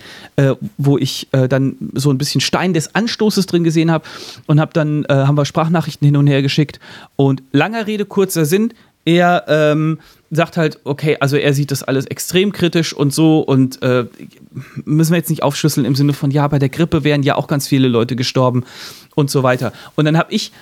[0.77, 4.05] wo ich dann so ein bisschen Stein des Anstoßes drin gesehen habe
[4.47, 6.81] und habe dann, haben wir Sprachnachrichten hin und her geschickt
[7.17, 8.05] und langer Rede,
[8.35, 13.13] kurzer Sinn, er ähm, sagt halt, okay, also er sieht das alles extrem kritisch und
[13.15, 14.07] so und äh,
[14.85, 17.47] müssen wir jetzt nicht aufschlüsseln im Sinne von, ja, bei der Grippe wären ja auch
[17.47, 18.65] ganz viele Leute gestorben
[19.15, 19.73] und so weiter.
[19.95, 20.53] Und dann habe ich,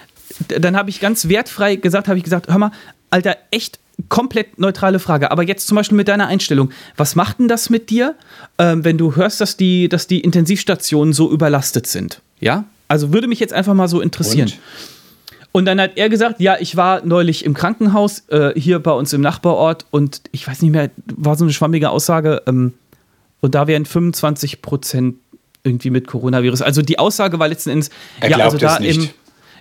[0.49, 2.73] dann habe ich ganz wertfrei gesagt, habe ich gesagt, hör mal,
[3.11, 5.31] Alter, echt komplett neutrale Frage.
[5.31, 6.71] Aber jetzt zum Beispiel mit deiner Einstellung.
[6.97, 8.17] Was macht denn das mit dir,
[8.59, 12.21] ähm, wenn du hörst, dass die, dass die Intensivstationen so überlastet sind?
[12.41, 12.65] Ja?
[12.89, 14.49] Also würde mich jetzt einfach mal so interessieren.
[14.49, 14.59] Und?
[15.53, 19.13] Und dann hat er gesagt, ja, ich war neulich im Krankenhaus äh, hier bei uns
[19.13, 22.73] im Nachbarort und ich weiß nicht mehr, war so eine schwammige Aussage ähm,
[23.41, 25.17] und da wären 25 Prozent
[25.63, 26.63] irgendwie mit Coronavirus.
[26.63, 29.11] Also die Aussage war letzten Endes, er ja, also da im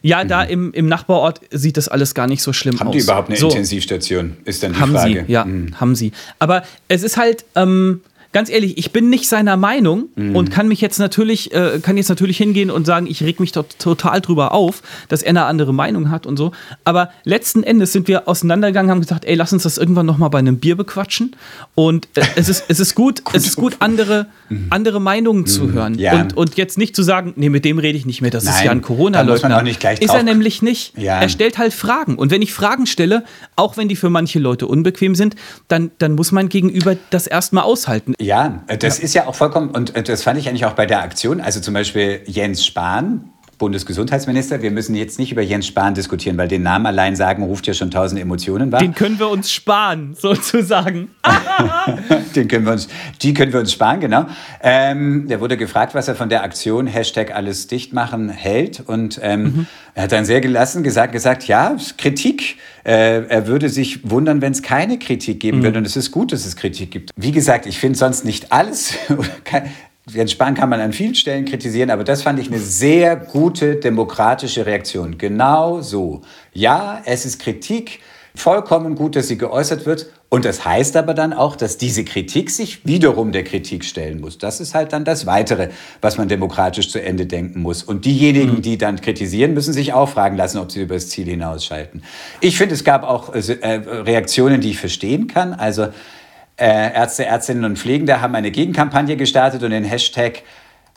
[0.04, 0.50] ja, da mhm.
[0.50, 2.94] im, im Nachbarort sieht das alles gar nicht so schlimm haben aus.
[2.94, 3.50] Haben die überhaupt eine so.
[3.50, 4.38] Intensivstation?
[4.46, 5.26] Ist dann die haben Frage.
[5.28, 5.80] Sie, ja, mhm.
[5.80, 6.12] haben sie.
[6.40, 8.02] Aber es ist halt, ähm,
[8.34, 12.10] ganz ehrlich, ich bin nicht seiner Meinung und kann mich jetzt natürlich, äh, kann jetzt
[12.10, 15.74] natürlich hingehen und sagen, ich reg mich dort total drüber auf, dass er eine andere
[15.74, 16.52] Meinung hat und so.
[16.84, 20.40] Aber letzten Endes sind wir auseinandergegangen, haben gesagt, ey, lass uns das irgendwann nochmal bei
[20.40, 21.36] einem Bier bequatschen.
[21.76, 24.28] Und äh, es ist, es ist gut, es ist gut, andere,
[24.70, 25.96] andere Meinungen zu hören.
[25.96, 26.22] Ja.
[26.22, 28.50] Und, und jetzt nicht zu sagen, nee, mit dem rede ich nicht mehr, das ist
[28.52, 29.58] Nein, ja ein da muss man Corona-Leugner.
[29.58, 30.98] auch nicht gleich Ist er nämlich nicht.
[30.98, 31.20] Ja.
[31.20, 32.16] Er stellt halt Fragen.
[32.16, 33.24] Und wenn ich Fragen stelle,
[33.56, 35.36] auch wenn die für manche Leute unbequem sind,
[35.68, 38.14] dann, dann muss mein Gegenüber das erstmal aushalten.
[38.22, 40.86] Ja, äh, das ist ja auch vollkommen, und äh, das fand ich eigentlich auch bei
[40.86, 43.32] der Aktion, also zum Beispiel Jens Spahn,
[43.62, 47.68] Bundesgesundheitsminister, wir müssen jetzt nicht über Jens Spahn diskutieren, weil den Namen allein sagen ruft
[47.68, 48.80] ja schon tausend Emotionen wahr.
[48.80, 51.12] Den können wir uns sparen, sozusagen.
[52.36, 52.88] Den können wir uns,
[53.22, 54.26] die können wir uns sparen, genau.
[54.62, 58.80] Ähm, der wurde gefragt, was er von der Aktion Hashtag alles dicht machen hält.
[58.80, 62.58] Und ähm, er hat dann sehr gelassen gesagt, gesagt ja, Kritik.
[62.84, 65.78] Äh, er würde sich wundern, wenn es keine Kritik geben würde.
[65.78, 67.12] Und es ist gut, dass es Kritik gibt.
[67.16, 68.94] Wie gesagt, ich finde sonst nicht alles.
[70.14, 73.76] Jens Spahn kann man an vielen Stellen kritisieren, aber das fand ich eine sehr gute
[73.76, 75.18] demokratische Reaktion.
[75.18, 76.22] Genau so.
[76.54, 78.00] Ja, es ist Kritik.
[78.34, 80.08] Vollkommen gut, dass sie geäußert wird.
[80.30, 84.38] Und das heißt aber dann auch, dass diese Kritik sich wiederum der Kritik stellen muss.
[84.38, 85.70] Das ist halt dann das Weitere,
[86.00, 87.84] was man demokratisch zu Ende denken muss.
[87.84, 91.26] Und diejenigen, die dann kritisieren, müssen sich auch fragen lassen, ob sie über das Ziel
[91.26, 92.04] hinausschalten.
[92.40, 95.54] Ich finde, es gab auch äh, Reaktionen, die ich verstehen kann.
[95.54, 95.90] Also
[96.62, 100.44] äh, Ärzte, Ärztinnen und Pflegende haben eine Gegenkampagne gestartet und den Hashtag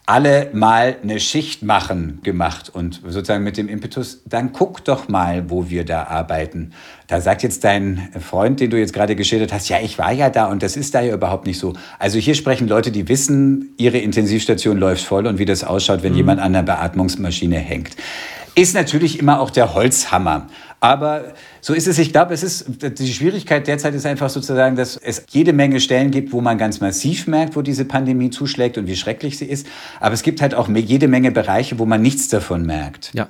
[0.07, 5.49] alle mal eine Schicht machen gemacht und sozusagen mit dem Impetus, dann guck doch mal,
[5.49, 6.73] wo wir da arbeiten.
[7.07, 10.29] Da sagt jetzt dein Freund, den du jetzt gerade geschildert hast, ja, ich war ja
[10.29, 11.73] da und das ist da ja überhaupt nicht so.
[11.99, 16.15] Also hier sprechen Leute, die wissen, ihre Intensivstation läuft voll und wie das ausschaut, wenn
[16.15, 17.97] jemand an der Beatmungsmaschine hängt.
[18.57, 20.49] Ist natürlich immer auch der Holzhammer.
[20.85, 21.97] Aber so ist es.
[21.99, 22.67] Ich glaube, es ist
[22.99, 26.83] die Schwierigkeit derzeit ist einfach sozusagen, dass es jede Menge Stellen gibt, wo man ganz
[26.83, 29.67] massiv merkt, wo diese Pandemie zuschlägt und wie schrecklich sie ist.
[29.99, 33.13] Aber es gibt halt auch jede Menge Bereiche, wo man nichts davon merkt.
[33.15, 33.27] Ja,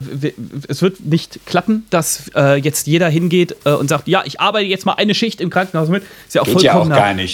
[0.66, 4.66] es wird nicht klappen, dass äh, jetzt jeder hingeht äh, und sagt, ja, ich arbeite
[4.66, 6.02] jetzt mal eine Schicht im Krankenhaus mit.
[6.26, 6.90] Ist ja auch Geht ja auch.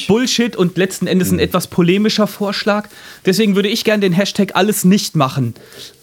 [0.06, 2.90] Bullshit und letzten Endes ein etwas polemischer Vorschlag.
[3.24, 5.54] Deswegen würde ich gerne den Hashtag alles nicht machen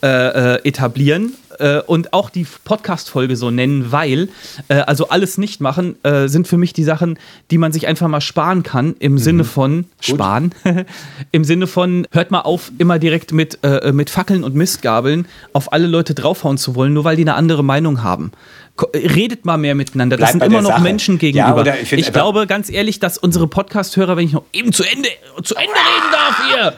[0.02, 4.30] äh, äh, etablieren äh, und auch die Podcast-Folge so nennen, weil
[4.67, 7.17] äh, also alles nicht machen äh, sind für mich die Sachen,
[7.52, 10.54] die man sich einfach mal sparen kann im Sinne von sparen,
[11.32, 15.74] im Sinne von hört mal auf, immer direkt mit, äh, mit Fackeln und Mistgabeln auf
[15.74, 18.32] alle Leute draufhauen zu wollen, nur weil die eine andere Meinung haben.
[18.93, 20.17] Redet mal mehr miteinander.
[20.17, 20.84] Das Bleibt bei sind immer noch Sache.
[20.84, 21.62] Menschen Ja, gegenüber.
[21.62, 25.10] oder ich ich glaube ganz ehrlich, dass unsere Podcast-Hörer, wenn ich noch eben zu Ende,
[25.43, 26.74] zu Ende reden darf hier,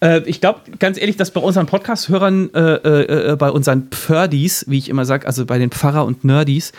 [0.00, 4.64] äh, ich glaube ganz ehrlich, dass bei unseren Podcast-Hörern, äh, äh, äh, bei unseren Pferdis,
[4.68, 6.72] wie ich immer sage, also bei den Pfarrer und Nerdis,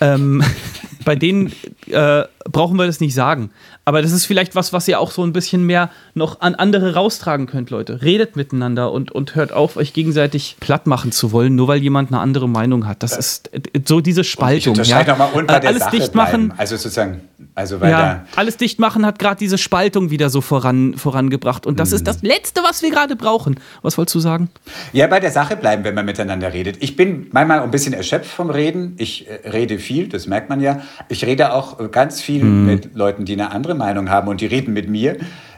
[0.00, 0.42] ähm,
[1.04, 1.52] bei denen
[1.90, 3.50] äh, brauchen wir das nicht sagen.
[3.86, 6.94] Aber das ist vielleicht was, was ihr auch so ein bisschen mehr noch an andere
[6.94, 8.00] raustragen könnt, Leute.
[8.02, 12.10] Redet miteinander und, und hört auf, euch gegenseitig platt machen zu wollen, nur weil jemand
[12.10, 13.02] eine andere Meinung hat.
[13.02, 14.72] Das ist äh, so diese Ich Spaltung.
[14.72, 15.24] unterscheide ja?
[15.26, 16.48] und bei Äh, der alles Sache dicht machen.
[16.48, 16.58] bleiben.
[16.58, 17.20] Also sozusagen,
[17.54, 21.66] also weil Ja, alles dicht machen hat gerade diese Spaltung wieder so voran, vorangebracht.
[21.66, 21.96] Und das Mhm.
[21.96, 23.60] ist das Letzte, was wir gerade brauchen.
[23.82, 24.48] Was wolltest du sagen?
[24.94, 26.76] Ja, bei der Sache bleiben, wenn man miteinander redet.
[26.80, 28.94] Ich bin manchmal ein bisschen erschöpft vom Reden.
[28.96, 30.80] Ich äh, rede viel, das merkt man ja.
[31.10, 34.46] Ich rede auch äh, ganz viel mit Leuten, die eine andere Meinung haben und die
[34.46, 35.16] reden mit mir.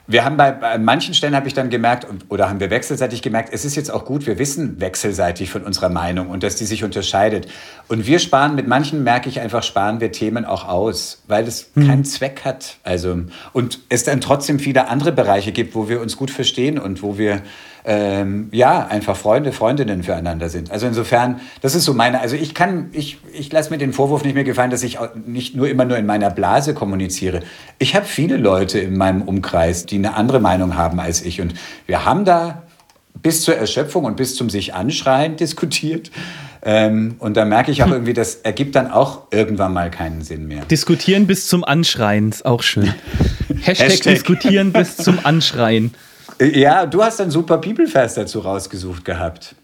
[0.08, 3.52] Wir haben bei, bei manchen Stellen habe ich dann gemerkt, oder haben wir wechselseitig gemerkt,
[3.52, 6.84] es ist jetzt auch gut, wir wissen wechselseitig von unserer Meinung und dass die sich
[6.84, 7.48] unterscheidet.
[7.88, 11.72] Und wir sparen, mit manchen merke ich einfach, sparen wir Themen auch aus, weil es
[11.74, 12.76] keinen Zweck hat.
[12.84, 13.18] Also,
[13.52, 17.18] und es dann trotzdem viele andere Bereiche gibt, wo wir uns gut verstehen und wo
[17.18, 17.42] wir
[17.88, 20.72] ähm, ja, einfach Freunde, Freundinnen füreinander sind.
[20.72, 24.24] Also insofern, das ist so meine, also ich kann, ich, ich lasse mir den Vorwurf
[24.24, 27.40] nicht mehr gefallen, dass ich nicht nur immer nur in meiner Blase kommuniziere.
[27.78, 31.40] Ich habe viele Leute in meinem Umkreis, die eine andere Meinung haben als ich.
[31.40, 31.54] Und
[31.86, 32.64] wir haben da
[33.22, 36.10] bis zur Erschöpfung und bis zum sich anschreien diskutiert.
[36.62, 40.48] Ähm, und da merke ich auch irgendwie, das ergibt dann auch irgendwann mal keinen Sinn
[40.48, 40.64] mehr.
[40.64, 42.92] Diskutieren bis zum Anschreien ist auch schön.
[43.60, 44.14] Hashtag, Hashtag.
[44.14, 45.94] diskutieren bis zum Anschreien.
[46.40, 49.54] Ja, du hast einen super Bibelvers dazu rausgesucht gehabt.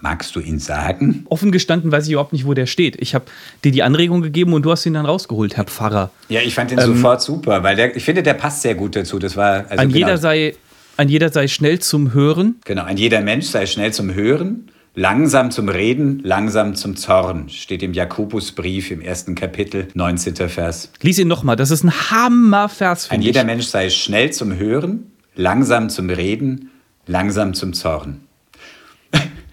[0.00, 1.24] Magst du ihn sagen?
[1.30, 3.00] Offen gestanden weiß ich überhaupt nicht, wo der steht.
[3.00, 3.24] Ich habe
[3.64, 6.10] dir die Anregung gegeben und du hast ihn dann rausgeholt, Herr Pfarrer.
[6.28, 9.18] Ja, ich fand den sofort super, weil der, ich finde, der passt sehr gut dazu.
[9.18, 10.54] Das war also Ein, genau, jeder sei,
[10.96, 12.56] ein jeder sei schnell zum Hören.
[12.64, 17.48] genau, ein jeder Mensch sei schnell zum Hören, langsam zum Reden, langsam zum Zorn.
[17.48, 20.36] Steht im Jakobusbrief im ersten Kapitel, 19.
[20.48, 20.90] Vers.
[21.00, 21.56] Lies ihn nochmal.
[21.56, 23.06] Das ist ein Hammervers.
[23.06, 23.44] Ein finde jeder.
[23.44, 26.70] Mensch sei schnell zum Hören, langsam zum Reden,
[27.06, 28.20] langsam zum Zorn.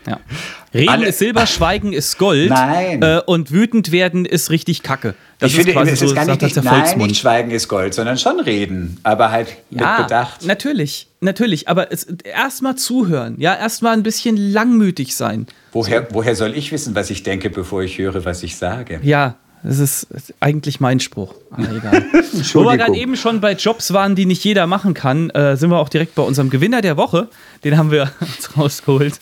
[0.08, 0.20] Ja.
[0.74, 2.50] Reden Alle- ist Silber, Schweigen ist Gold.
[2.50, 3.02] Nein.
[3.02, 5.16] Äh, und wütend werden ist richtig Kacke.
[5.40, 7.10] Das ich finde, quasi es ist gar nicht, der nein, Volksmund.
[7.10, 10.46] nicht Schweigen ist Gold, sondern schon reden, aber halt mit ja, Bedacht.
[10.46, 11.68] natürlich, natürlich.
[11.68, 11.90] Aber
[12.24, 15.48] erstmal zuhören, ja, erstmal ein bisschen langmütig sein.
[15.74, 19.00] Woher, woher soll ich wissen, was ich denke, bevor ich höre, was ich sage?
[19.04, 20.08] Ja, das ist
[20.40, 21.34] eigentlich mein Spruch.
[21.52, 22.04] Aber egal.
[22.54, 25.70] Wo wir gerade eben schon bei Jobs waren, die nicht jeder machen kann, äh, sind
[25.70, 27.28] wir auch direkt bei unserem Gewinner der Woche.
[27.64, 29.20] Den haben wir uns rausgeholt.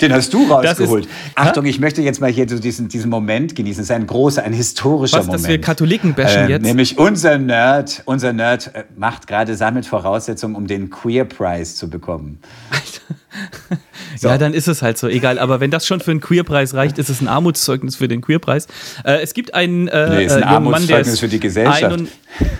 [0.00, 1.08] Den hast du Das ist- rausgeholt.
[1.34, 3.82] Achtung, ich möchte jetzt mal hier diesen, diesen Moment genießen.
[3.82, 5.42] Es ist ein großer, ein historischer Was, Moment.
[5.44, 6.62] dass wir Katholiken bashen Ähm, jetzt?
[6.62, 11.88] Nämlich unser Nerd, unser Nerd äh, macht gerade, sammelt Voraussetzungen, um den Queer Prize zu
[11.90, 12.38] bekommen.
[14.20, 15.38] Ja, dann ist es halt so, egal.
[15.38, 18.66] Aber wenn das schon für einen Queerpreis reicht, ist es ein Armutszeugnis für den Queerpreis.
[19.04, 21.28] Äh, es gibt einen, äh, Nee, ist ein äh, jungen Mann, der Armutszeugnis ist, für
[21.28, 21.82] die Gesellschaft.
[21.84, 22.08] einund-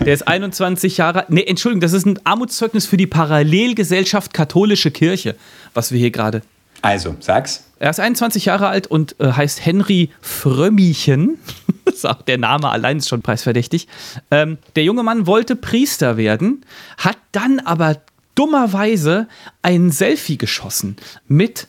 [0.04, 1.24] der ist 21 Jahre.
[1.28, 5.34] Nee, Entschuldigung, das ist ein Armutszeugnis für die Parallelgesellschaft Katholische Kirche,
[5.74, 6.42] was wir hier gerade.
[6.82, 7.64] Also, sag's.
[7.78, 11.38] Er ist 21 Jahre alt und äh, heißt Henry Frömmichen.
[12.04, 13.86] Auch der Name allein ist schon preisverdächtig.
[14.30, 16.64] Ähm, der junge Mann wollte Priester werden,
[16.96, 17.96] hat dann aber
[18.34, 19.28] dummerweise
[19.62, 20.96] ein Selfie geschossen
[21.28, 21.68] mit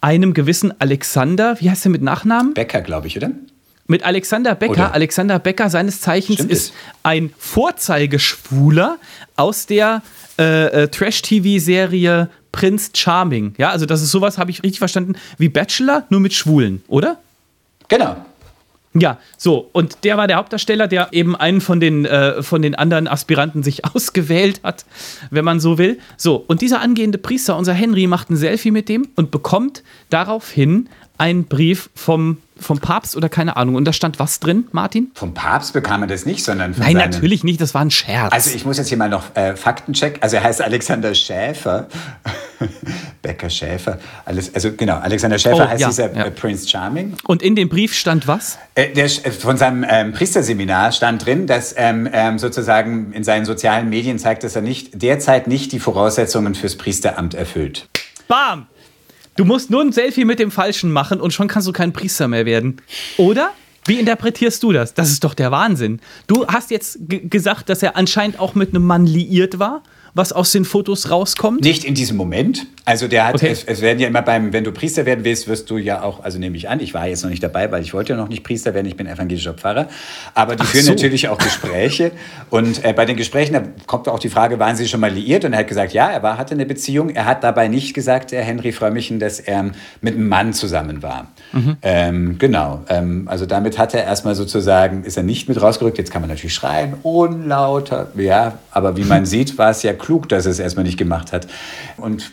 [0.00, 2.54] einem gewissen Alexander, wie heißt er mit Nachnamen?
[2.54, 3.30] Becker, glaube ich, oder?
[3.86, 4.72] Mit Alexander Becker.
[4.72, 4.94] Oder?
[4.94, 6.72] Alexander Becker, seines Zeichens, Stimmt ist es?
[7.02, 8.98] ein Vorzeigeschwuler
[9.36, 10.02] aus der
[10.38, 13.54] äh, äh, Trash-TV-Serie Prince Charming.
[13.58, 17.18] Ja, also das ist sowas, habe ich richtig verstanden, wie Bachelor, nur mit Schwulen, oder?
[17.88, 18.16] Genau.
[19.00, 19.68] Ja, so.
[19.72, 23.62] Und der war der Hauptdarsteller, der eben einen von den, äh, von den anderen Aspiranten
[23.62, 24.84] sich ausgewählt hat,
[25.30, 25.98] wenn man so will.
[26.16, 30.88] So, und dieser angehende Priester, unser Henry, macht ein Selfie mit dem und bekommt daraufhin
[31.20, 33.74] einen Brief vom, vom Papst oder keine Ahnung.
[33.74, 35.10] Und da stand was drin, Martin?
[35.14, 37.90] Vom Papst bekam er das nicht, sondern von Nein, seinem- natürlich nicht, das war ein
[37.90, 38.32] Scherz.
[38.32, 40.18] Also ich muss jetzt hier mal noch äh, Faktencheck.
[40.20, 41.88] Also er heißt Alexander Schäfer.
[43.22, 43.98] Becker Schäfer.
[44.24, 46.24] Alles, also genau, Alexander Schäfer Oh, heißt ja, dieser ja.
[46.26, 47.14] äh, Prince Charming.
[47.26, 48.58] und in dem Brief stand was?
[48.74, 53.44] Äh, der, äh, von seinem ähm, Priesterseminar stand drin, dass ähm, ähm, sozusagen in seinen
[53.44, 57.88] sozialen Medien zeigt, dass er nicht derzeit nicht die Voraussetzungen fürs Priesteramt erfüllt.
[58.28, 58.66] Bam!
[59.36, 62.26] Du musst nur ein Selfie mit dem Falschen machen und schon kannst du kein Priester
[62.26, 62.80] mehr werden.
[63.18, 63.52] Oder?
[63.86, 64.94] Wie interpretierst du das?
[64.94, 66.00] Das ist doch der Wahnsinn.
[66.26, 69.82] Du hast jetzt ge- gesagt, dass er anscheinend auch mit einem Mann liiert war,
[70.18, 71.62] was aus den Fotos rauskommt.
[71.62, 72.66] Nicht in diesem Moment.
[72.84, 73.48] Also der hat, Okay.
[73.50, 76.24] es, es werden ja immer beim, wenn du Priester werden willst, wirst du ja auch,
[76.24, 78.28] also nehme ich an, ich war jetzt noch nicht dabei, weil ich wollte ja noch
[78.28, 79.88] nicht Priester werden, ich bin evangelischer Pfarrer.
[80.34, 80.90] Aber die Ach führen so.
[80.92, 82.10] natürlich auch Gespräche.
[82.50, 85.44] Und äh, bei den Gesprächen, da kommt auch die Frage, waren sie schon mal liiert?
[85.44, 87.10] Und er hat gesagt, ja, er war, hatte eine Beziehung.
[87.10, 91.28] Er hat dabei nicht gesagt, der Henry Frömmichen, dass er mit einem Mann zusammen war.
[91.52, 91.76] Mhm.
[91.82, 92.82] Ähm, genau.
[92.88, 95.98] Ähm, also damit hat er erstmal sozusagen, ist er nicht mit rausgerückt.
[95.98, 98.10] Jetzt kann man natürlich schreien, unlauter.
[98.16, 101.32] Ja, aber wie man sieht, war es ja klug, dass er es erstmal nicht gemacht
[101.32, 101.46] hat.
[101.96, 102.32] Und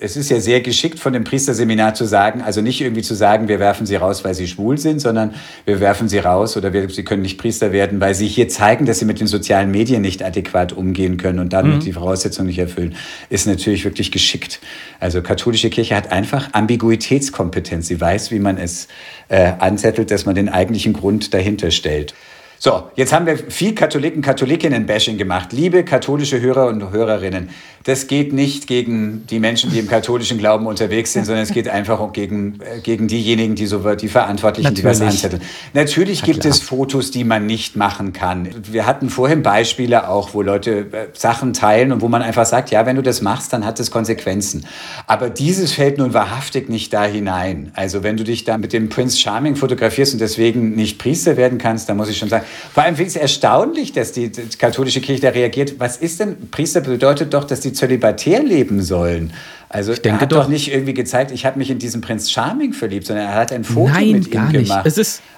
[0.00, 3.48] es ist ja sehr geschickt von dem Priesterseminar zu sagen, also nicht irgendwie zu sagen,
[3.48, 6.88] wir werfen sie raus, weil sie schwul sind, sondern wir werfen sie raus oder wir,
[6.90, 10.02] sie können nicht Priester werden, weil sie hier zeigen, dass sie mit den sozialen Medien
[10.02, 12.96] nicht adäquat umgehen können und damit die Voraussetzungen nicht erfüllen,
[13.30, 14.60] ist natürlich wirklich geschickt.
[14.98, 17.86] Also katholische Kirche hat einfach Ambiguitätskompetenz.
[17.86, 18.88] Sie weiß, wie man es
[19.28, 22.14] äh, anzettelt, dass man den eigentlichen Grund dahinter stellt.
[22.58, 25.52] So, jetzt haben wir viel Katholiken, Katholikinnen-Bashing gemacht.
[25.52, 27.50] Liebe katholische Hörer und Hörerinnen,
[27.84, 31.68] das geht nicht gegen die Menschen, die im katholischen Glauben unterwegs sind, sondern es geht
[31.68, 35.24] einfach auch gegen, äh, gegen diejenigen, die so die Verantwortlichen, die was Natürlich.
[35.24, 35.42] anzetteln.
[35.74, 38.48] Natürlich gibt es Fotos, die man nicht machen kann.
[38.70, 42.70] Wir hatten vorhin Beispiele auch, wo Leute äh, Sachen teilen und wo man einfach sagt,
[42.70, 44.66] ja, wenn du das machst, dann hat das Konsequenzen.
[45.06, 47.70] Aber dieses fällt nun wahrhaftig nicht da hinein.
[47.74, 51.58] Also wenn du dich da mit dem Prince Charming fotografierst und deswegen nicht Priester werden
[51.58, 55.00] kannst, dann muss ich schon sagen, vor allem finde ich es erstaunlich, dass die, katholische
[55.00, 55.78] Kirche da reagiert.
[55.78, 59.32] Was ist denn, Priester bedeutet doch, dass die zölibatär leben sollen.
[59.68, 60.48] Also er denke hat doch doch.
[60.48, 63.64] nicht irgendwie gezeigt, ich habe mich in diesen Prinz Charming verliebt, sondern er hat ein
[63.64, 64.88] Foto Nein, mit ihm gemacht.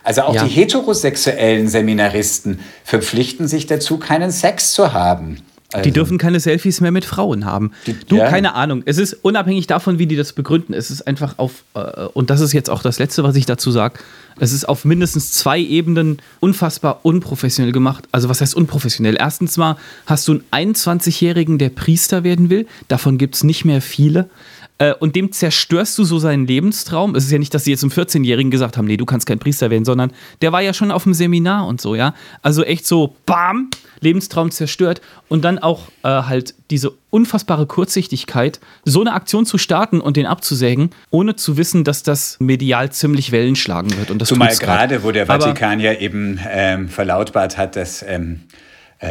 [0.05, 0.45] Also auch ja.
[0.45, 5.39] die heterosexuellen Seminaristen verpflichten sich dazu, keinen Sex zu haben.
[5.73, 7.73] Also, Die dürfen keine Selfies mehr mit Frauen haben.
[8.09, 8.31] du, ja.
[8.31, 8.83] keine Ahnung.
[8.87, 10.73] Es ist unabhängig davon, wie die das begründen.
[10.73, 13.71] Es ist einfach auf, äh, und das ist jetzt auch das Letzte, was ich dazu
[13.71, 13.99] sage,
[14.41, 18.05] es ist auf mindestens zwei Ebenen unfassbar unprofessionell gemacht.
[18.13, 19.17] Also was heißt unprofessionell?
[19.19, 19.77] Erstens mal
[20.07, 22.67] hast du einen 21-Jährigen, der Priester werden will.
[22.89, 24.31] Davon gibt es nicht mehr viele.
[24.79, 27.15] Äh, Und dem zerstörst du so seinen Lebenstraum.
[27.17, 29.39] Es ist ja nicht, dass sie jetzt einem 14-Jährigen gesagt haben, nee, du kannst kein
[29.41, 32.15] Priester werden, sondern der war ja schon auf dem Seminar und so, ja.
[32.43, 35.01] Also echt so, bam, Lebenstraum zerstört.
[35.29, 40.27] Und dann auch äh, halt diese unfassbare Kurzsichtigkeit, so eine Aktion zu starten und den
[40.27, 44.11] abzusägen, ohne zu wissen, dass das medial ziemlich Wellen schlagen wird.
[44.13, 48.43] Und das Zumal gerade, wo der Aber- Vatikan ja eben ähm, verlautbart hat, dass ähm,
[48.53, 48.68] äh,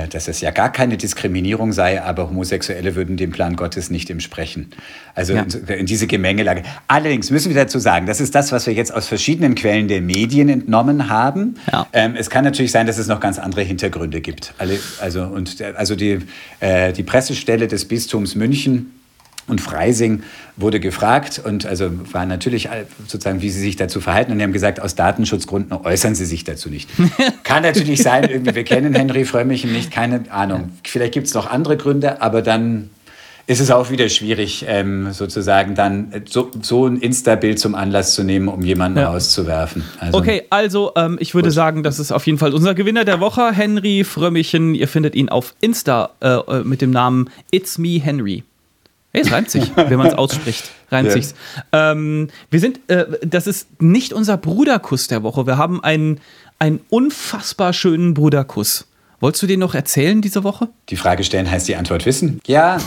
[0.09, 4.71] dass es ja gar keine Diskriminierung sei, aber Homosexuelle würden dem Plan Gottes nicht entsprechen.
[5.15, 5.45] Also ja.
[5.67, 6.63] in, diese Gemengelage.
[6.87, 10.01] Allerdings müssen wir dazu sagen, das ist das, was wir jetzt aus verschiedenen Quellen der
[10.01, 11.55] Medien entnommen haben.
[11.71, 11.87] Ja.
[11.93, 14.53] Ähm, es kann natürlich sein, dass es noch ganz andere Hintergründe gibt.
[14.99, 16.19] Also, und, also die,
[16.59, 18.91] äh, die Pressestelle des Bistums München
[19.47, 20.23] und Freising
[20.55, 22.69] wurde gefragt und also war natürlich
[23.07, 24.31] sozusagen, wie sie sich dazu verhalten.
[24.31, 26.89] Und die haben gesagt, aus Datenschutzgründen äußern sie sich dazu nicht.
[27.43, 30.71] Kann natürlich sein, irgendwie, wir kennen Henry Frömmichen nicht, keine Ahnung.
[30.83, 32.89] Vielleicht gibt es noch andere Gründe, aber dann
[33.47, 38.23] ist es auch wieder schwierig, ähm, sozusagen dann so, so ein Insta-Bild zum Anlass zu
[38.23, 39.09] nehmen, um jemanden ja.
[39.09, 39.83] rauszuwerfen.
[39.99, 41.55] Also, okay, also ähm, ich würde gut.
[41.55, 44.75] sagen, das ist auf jeden Fall unser Gewinner der Woche, Henry Frömmichen.
[44.75, 48.43] Ihr findet ihn auf Insta äh, äh mit dem Namen It's Me Henry.
[49.17, 50.69] Hey, es reimt sich, wenn man es ausspricht.
[50.91, 51.13] Reimt ja.
[51.13, 51.33] sich's.
[51.71, 55.47] Ähm, wir sind, äh, das ist nicht unser Bruderkuss der Woche.
[55.47, 56.19] Wir haben einen,
[56.59, 58.87] einen unfassbar schönen Bruderkuss.
[59.19, 60.69] Wolltest du den noch erzählen diese Woche?
[60.89, 62.39] Die Frage stellen heißt die Antwort wissen.
[62.45, 62.77] Ja,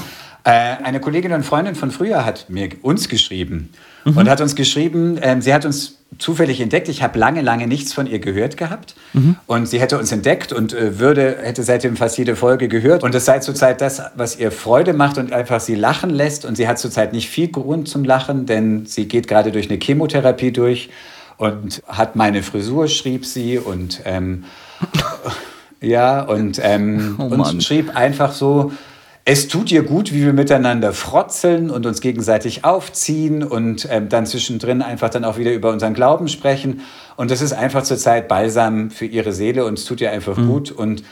[0.45, 3.71] äh, eine Kollegin und Freundin von früher hat mir uns geschrieben
[4.05, 4.17] mhm.
[4.17, 6.89] und hat uns geschrieben, äh, sie hat uns zufällig entdeckt.
[6.89, 8.95] Ich habe lange, lange nichts von ihr gehört gehabt.
[9.13, 9.37] Mhm.
[9.47, 13.03] Und sie hätte uns entdeckt und äh, würde, hätte seitdem fast jede Folge gehört.
[13.03, 16.45] Und es sei zurzeit das, was ihr Freude macht und einfach sie lachen lässt.
[16.45, 19.79] Und sie hat zurzeit nicht viel Grund zum Lachen, denn sie geht gerade durch eine
[19.81, 20.91] Chemotherapie durch
[21.37, 23.59] und hat meine Frisur, schrieb sie.
[23.59, 24.45] Und ähm,
[25.81, 28.73] ja, und, ähm, oh und schrieb einfach so,
[29.31, 34.27] es tut ihr gut, wie wir miteinander frotzeln und uns gegenseitig aufziehen und ähm, dann
[34.27, 36.81] zwischendrin einfach dann auch wieder über unseren Glauben sprechen.
[37.15, 40.49] Und das ist einfach zurzeit Balsam für ihre Seele und es tut ihr einfach mhm.
[40.49, 40.73] gut.
[40.73, 41.05] Und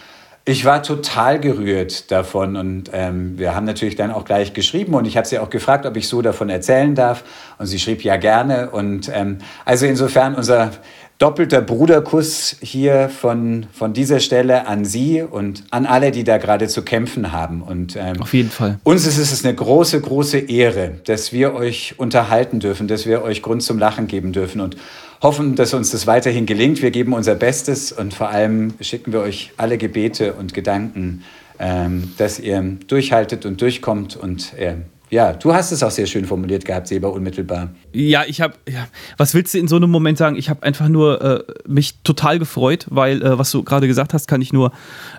[0.45, 5.05] ich war total gerührt davon und ähm, wir haben natürlich dann auch gleich geschrieben und
[5.05, 7.23] ich habe sie auch gefragt, ob ich so davon erzählen darf
[7.59, 10.73] und sie schrieb ja gerne und ähm, also insofern unser
[11.19, 16.69] doppelter Bruderkuss hier von, von dieser Stelle an Sie und an alle, die da gerade
[16.69, 17.63] zu kämpfen haben.
[17.63, 18.79] Und, ähm, Auf jeden Fall.
[18.85, 23.43] Uns ist es eine große, große Ehre, dass wir euch unterhalten dürfen, dass wir euch
[23.43, 24.77] Grund zum Lachen geben dürfen und
[25.21, 26.83] hoffen, dass uns das weiterhin gelingt.
[26.83, 31.25] Wir geben unser Bestes und vor allem schicken wir euch alle Gebete und Gedanken,
[31.59, 34.75] ähm, dass ihr durchhaltet und durchkommt und äh,
[35.11, 37.71] ja, du hast es auch sehr schön formuliert gehabt, Seba, unmittelbar.
[37.93, 40.37] Ja, ich habe, ja, was willst du in so einem Moment sagen?
[40.37, 44.29] Ich habe einfach nur äh, mich total gefreut, weil, äh, was du gerade gesagt hast,
[44.29, 44.73] kann ich nur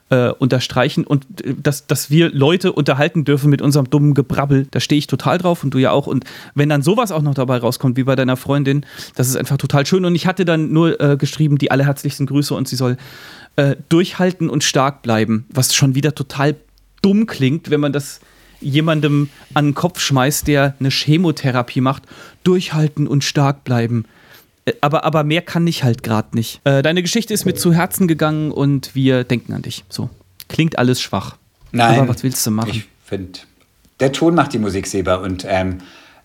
[0.10, 1.06] äh, unterstreichen.
[1.06, 5.08] Und äh, dass, dass wir Leute unterhalten dürfen mit unserem dummen Gebrabbel, da stehe ich
[5.08, 6.08] total drauf und du ja auch.
[6.08, 9.58] Und wenn dann sowas auch noch dabei rauskommt, wie bei deiner Freundin, das ist einfach
[9.58, 10.06] total schön.
[10.06, 12.98] Und ich hatte dann nur äh, geschrieben, die allerherzlichsten Grüße und sie soll
[13.56, 16.56] äh, durchhalten und stark bleiben, was schon wieder total
[17.02, 18.20] dumm klingt, wenn man das
[18.62, 22.04] jemandem an den Kopf schmeißt, der eine Chemotherapie macht,
[22.44, 24.06] durchhalten und stark bleiben.
[24.66, 26.62] Äh, aber, aber mehr kann ich halt gerade nicht.
[26.64, 29.86] Äh, deine Geschichte ist mir zu Herzen gegangen und wir denken an dich.
[29.90, 30.10] So.
[30.48, 31.38] Klingt alles schwach.
[31.72, 32.00] Nein.
[32.00, 32.72] Aber was willst du machen?
[32.72, 33.40] Ich finde,
[34.00, 35.16] der Ton macht die Musik, Seba.
[35.16, 35.80] Und ähm,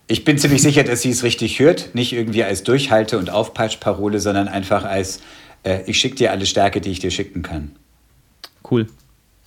[0.07, 1.93] ich bin ziemlich sicher, dass sie es richtig hört.
[1.93, 5.21] Nicht irgendwie als Durchhalte- und Aufpeitschparole, sondern einfach als
[5.63, 7.71] äh, ich schicke dir alle Stärke, die ich dir schicken kann.
[8.69, 8.87] Cool.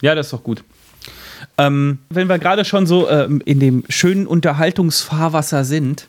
[0.03, 0.63] Ja, das ist doch gut.
[1.59, 6.09] Ähm, wenn wir gerade schon so ähm, in dem schönen Unterhaltungsfahrwasser sind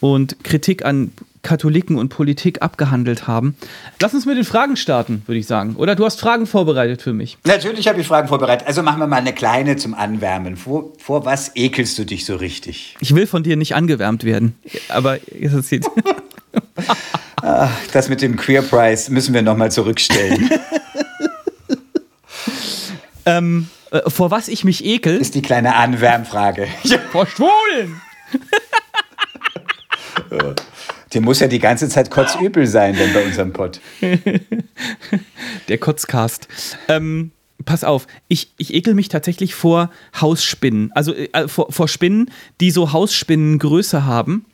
[0.00, 3.56] und Kritik an Katholiken und Politik abgehandelt haben.
[4.00, 5.76] Lass uns mit den Fragen starten, würde ich sagen.
[5.76, 7.38] Oder du hast Fragen vorbereitet für mich.
[7.44, 8.66] Natürlich habe ich Fragen vorbereitet.
[8.66, 10.56] Also machen wir mal eine kleine zum Anwärmen.
[10.56, 12.96] Vor, vor was ekelst du dich so richtig?
[13.00, 14.54] Ich will von dir nicht angewärmt werden.
[14.88, 15.88] Aber ist es jetzt.
[17.42, 20.50] Ach, das mit dem Queer Prize müssen wir nochmal zurückstellen.
[23.24, 25.16] ähm, äh, vor was ich mich ekel.
[25.16, 26.68] Ist die kleine Anwärmfrage.
[27.12, 28.00] vor Schwulen!
[31.12, 33.80] Dir muss ja die ganze Zeit kotzübel sein, denn bei unserem Pott.
[35.68, 36.46] Der Kotzcast.
[36.86, 37.32] Ähm,
[37.64, 40.92] pass auf, ich, ich ekel mich tatsächlich vor Hausspinnen.
[40.94, 44.46] Also äh, vor, vor Spinnen, die so Hausspinnengröße haben.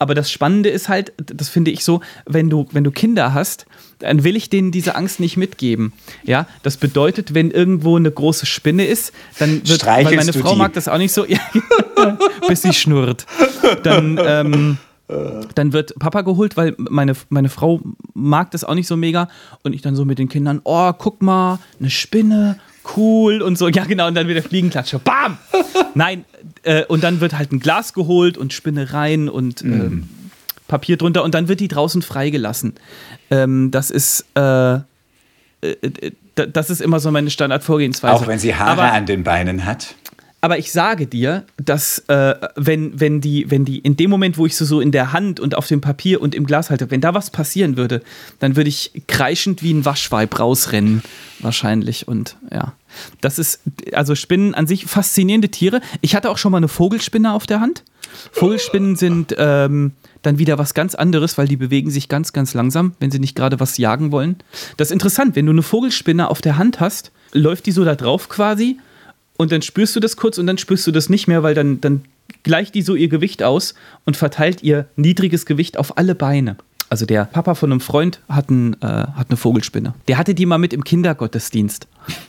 [0.00, 3.66] Aber das Spannende ist halt, das finde ich so, wenn du, wenn du Kinder hast,
[4.00, 5.92] dann will ich denen diese Angst nicht mitgeben.
[6.24, 10.58] Ja, das bedeutet, wenn irgendwo eine große Spinne ist, dann wird, weil meine Frau die?
[10.58, 11.24] mag das auch nicht so,
[12.48, 13.26] bis sie schnurrt.
[13.82, 14.78] Dann, ähm,
[15.54, 17.80] dann wird Papa geholt, weil meine, meine Frau
[18.14, 19.28] mag das auch nicht so mega.
[19.62, 22.58] Und ich dann so mit den Kindern, oh, guck mal, eine Spinne,
[22.96, 23.68] cool und so.
[23.68, 24.98] Ja, genau, und dann wieder Fliegenklatsche.
[24.98, 25.38] Bam!
[25.94, 26.24] Nein,
[26.62, 29.72] äh, und dann wird halt ein Glas geholt und Spinnereien und mhm.
[29.72, 30.08] ähm,
[30.70, 32.74] Papier drunter und dann wird die draußen freigelassen.
[33.30, 34.24] Ähm, das ist.
[34.34, 34.80] Äh, äh,
[35.60, 38.14] äh das ist immer so meine Standardvorgehensweise.
[38.14, 39.94] Auch wenn sie Haare Aber, an den Beinen hat?
[40.40, 44.46] Aber ich sage dir, dass äh, wenn, wenn, die, wenn die in dem Moment, wo
[44.46, 47.02] ich sie so in der Hand und auf dem Papier und im Glas halte, wenn
[47.02, 48.00] da was passieren würde,
[48.38, 51.02] dann würde ich kreischend wie ein Waschweib rausrennen,
[51.40, 52.08] wahrscheinlich.
[52.08, 52.72] Und ja,
[53.20, 53.60] das ist,
[53.92, 55.82] also Spinnen an sich faszinierende Tiere.
[56.00, 57.84] Ich hatte auch schon mal eine Vogelspinne auf der Hand.
[58.32, 62.94] Vogelspinnen sind ähm, dann wieder was ganz anderes, weil die bewegen sich ganz, ganz langsam,
[63.00, 64.36] wenn sie nicht gerade was jagen wollen.
[64.76, 67.94] Das ist interessant, wenn du eine Vogelspinne auf der Hand hast, läuft die so da
[67.94, 68.78] drauf quasi
[69.36, 71.80] und dann spürst du das kurz und dann spürst du das nicht mehr, weil dann,
[71.80, 72.02] dann
[72.42, 76.56] gleicht die so ihr Gewicht aus und verteilt ihr niedriges Gewicht auf alle Beine.
[76.90, 79.94] Also der Papa von einem Freund hat, ein, äh, hat eine Vogelspinne.
[80.08, 81.86] Der hatte die mal mit im Kindergottesdienst.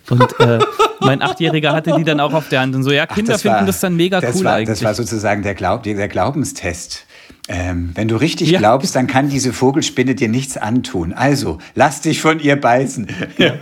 [0.09, 0.59] Und äh,
[0.99, 2.75] mein Achtjähriger hatte die dann auch auf der Hand.
[2.75, 4.67] Und so, ja, Kinder Ach, das finden war, das dann mega das cool war, eigentlich.
[4.67, 7.07] Das war sozusagen der, Glaub, der Glaubenstest.
[7.47, 8.59] Ähm, wenn du richtig ja.
[8.59, 11.11] glaubst, dann kann diese Vogelspinne dir nichts antun.
[11.11, 13.07] Also, lass dich von ihr beißen.
[13.37, 13.55] Ja.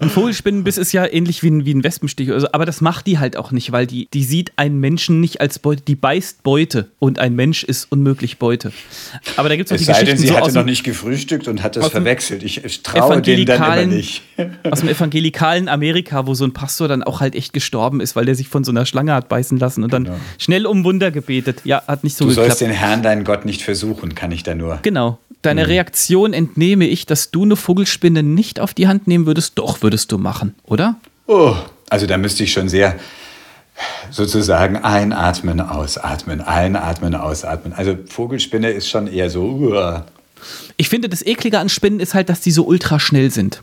[0.00, 2.32] Ein Vogelspinnenbiss ist ja ähnlich wie ein, wie ein Wespenstich.
[2.32, 5.40] Also, aber das macht die halt auch nicht, weil die, die sieht einen Menschen nicht
[5.40, 5.82] als Beute.
[5.82, 8.72] Die beißt Beute und ein Mensch ist unmöglich Beute.
[9.36, 11.48] Aber da gibt es auch die sei Geschichten denn, sie so hatte noch nicht gefrühstückt
[11.48, 12.42] und hat das verwechselt.
[12.42, 14.22] Ich, ich traue denen dann immer nicht.
[14.70, 18.24] aus dem evangelikalen Amerika, wo so ein Pastor dann auch halt echt gestorben ist, weil
[18.24, 20.16] der sich von so einer Schlange hat beißen lassen und dann genau.
[20.38, 21.60] schnell um Wunder gebetet.
[21.64, 22.46] Ja, hat nicht so du geklappt.
[22.46, 24.78] Du sollst den Herrn deinen Gott nicht versuchen, kann ich da nur.
[24.82, 25.18] Genau.
[25.42, 25.68] Deine hm.
[25.68, 29.58] Reaktion entnehme ich, dass du eine Vogelspinne nicht auf die Hand nehmen würdest.
[29.58, 30.96] Doch, würdest du machen, oder?
[31.26, 31.54] Oh,
[31.90, 32.96] also da müsste ich schon sehr
[34.10, 37.72] sozusagen einatmen, ausatmen, einatmen, ausatmen.
[37.72, 39.42] Also Vogelspinne ist schon eher so.
[39.44, 40.00] Uh.
[40.76, 43.62] Ich finde, das Eklige an Spinnen ist halt, dass die so ultra schnell sind.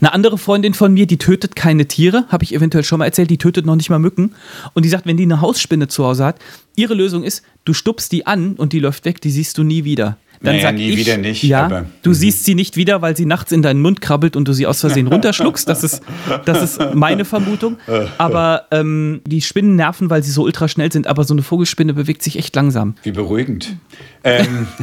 [0.00, 3.30] Eine andere Freundin von mir, die tötet keine Tiere, habe ich eventuell schon mal erzählt,
[3.30, 4.34] die tötet noch nicht mal Mücken.
[4.74, 6.38] Und die sagt, wenn die eine Hausspinne zu Hause hat,
[6.76, 9.84] ihre Lösung ist, du stupst die an und die läuft weg, die siehst du nie
[9.84, 10.18] wieder.
[10.42, 11.42] Dann naja, sag nie ich, wieder nicht.
[11.44, 14.46] Ja, aber, du siehst sie nicht wieder, weil sie nachts in deinen Mund krabbelt und
[14.46, 15.66] du sie aus Versehen runterschluckst.
[15.68, 16.02] Das ist,
[16.44, 17.78] das ist meine Vermutung.
[18.18, 21.06] Aber ähm, die Spinnen nerven, weil sie so ultra schnell sind.
[21.06, 22.96] Aber so eine Vogelspinne bewegt sich echt langsam.
[23.02, 23.76] Wie beruhigend.
[24.24, 24.66] ähm.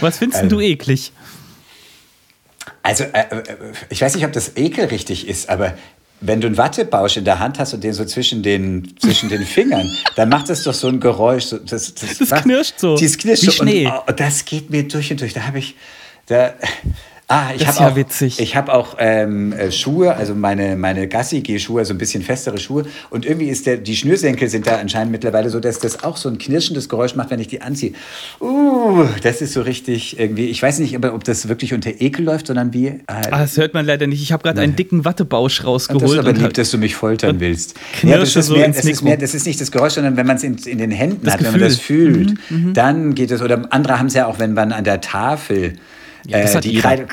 [0.00, 1.12] Was findest also, du eklig?
[2.86, 3.42] Also, äh, äh,
[3.88, 5.76] ich weiß nicht, ob das Ekel richtig ist, aber
[6.20, 9.42] wenn du einen Wattebausch in der Hand hast und den so zwischen den, zwischen den
[9.42, 11.50] Fingern, dann macht das doch so ein Geräusch.
[11.66, 12.94] Das, das, das knirscht so.
[12.94, 13.86] Dieses knirscht Wie Schnee.
[13.86, 15.34] Und, oh, das geht mir durch und durch.
[15.34, 15.74] Da habe ich.
[16.26, 16.54] Da,
[17.28, 18.38] Ah, ich habe ja auch, witzig.
[18.38, 22.84] Ich habe auch ähm, äh, Schuhe, also meine, meine Gassi-G-Schuhe, also ein bisschen festere Schuhe.
[23.10, 26.28] Und irgendwie ist der, die Schnürsenkel sind da anscheinend mittlerweile so, dass das auch so
[26.28, 27.94] ein knirschendes Geräusch macht, wenn ich die anziehe.
[28.40, 30.46] Uh, das ist so richtig irgendwie.
[30.46, 32.86] Ich weiß nicht, ob das wirklich unter Ekel läuft, sondern wie.
[32.86, 34.22] Äh, ah, das hört man leider nicht.
[34.22, 36.02] Ich habe gerade einen dicken Wattebausch rausgeholt.
[36.02, 37.74] Und das ist aber lieb, dass du mich foltern willst.
[38.04, 40.36] Ja, das, ist mehr, das, ist mehr, das ist nicht das Geräusch, sondern wenn man
[40.36, 41.54] es in, in, den Händen das hat, Gefühl.
[41.54, 42.74] wenn man das fühlt, mhm, mhm.
[42.74, 43.42] dann geht es.
[43.42, 45.72] Oder andere haben es ja auch, wenn man an der Tafel.
[46.26, 47.06] Ja, das äh, die Kreide.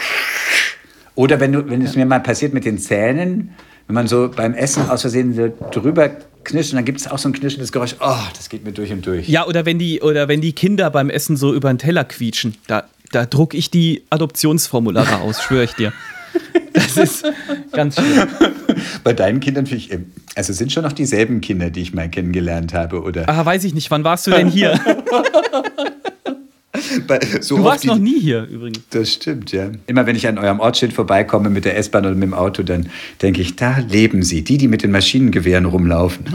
[1.16, 3.53] Oder wenn, du, wenn es mir mal passiert mit den Zähnen,
[3.88, 6.09] wenn man so beim Essen aus Versehen so drüber
[6.43, 7.95] knirscht und dann gibt es auch so ein knirschendes Geräusch.
[7.99, 9.28] Oh, das geht mir durch und durch.
[9.30, 12.55] Ja, oder wenn die, oder wenn die Kinder beim Essen so über den Teller quietschen,
[12.68, 15.93] da, da drucke ich die Adoptionsformulare aus, schwöre ich dir.
[16.74, 17.26] Das ist
[17.72, 18.28] ganz schön.
[19.03, 19.99] Bei deinen Kindern finde ich,
[20.36, 23.30] also sind schon noch dieselben Kinder, die ich mal kennengelernt habe, oder?
[23.30, 23.91] Ah, weiß ich nicht.
[23.91, 24.80] Wann warst du denn hier?
[27.41, 28.80] so du warst die, noch nie hier übrigens.
[28.89, 29.69] Das stimmt, ja.
[29.86, 32.89] Immer wenn ich an eurem Ortsschild vorbeikomme mit der S-Bahn oder mit dem Auto, dann
[33.21, 36.26] denke ich, da leben sie, die, die mit den Maschinengewehren rumlaufen.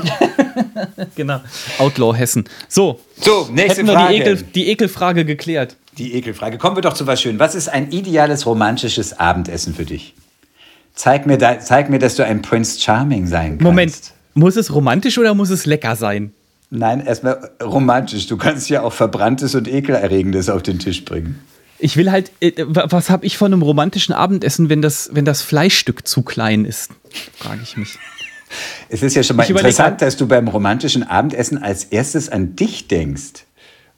[1.16, 1.40] genau.
[1.78, 2.44] Outlaw Hessen.
[2.68, 3.00] So.
[3.16, 4.14] So, nächste Hätten Frage.
[4.14, 5.76] Wir die, Ekel, die Ekelfrage geklärt.
[5.98, 6.58] Die Ekelfrage.
[6.58, 7.40] Kommen wir doch zu was Schönem.
[7.40, 10.14] Was ist ein ideales romantisches Abendessen für dich?
[10.94, 13.62] Zeig mir, da, zeig mir dass du ein Prince Charming sein kannst.
[13.62, 13.94] Moment.
[14.34, 16.32] Muss es romantisch oder muss es lecker sein?
[16.70, 18.26] Nein, erstmal romantisch.
[18.26, 21.40] Du kannst ja auch Verbranntes und Ekelerregendes auf den Tisch bringen.
[21.78, 25.42] Ich will halt, äh, was habe ich von einem romantischen Abendessen, wenn das, wenn das
[25.42, 26.90] Fleischstück zu klein ist?
[27.36, 27.98] Frage ich mich.
[28.88, 32.56] Es ist ja schon mal ich interessant, dass du beim romantischen Abendessen als erstes an
[32.56, 33.44] dich denkst.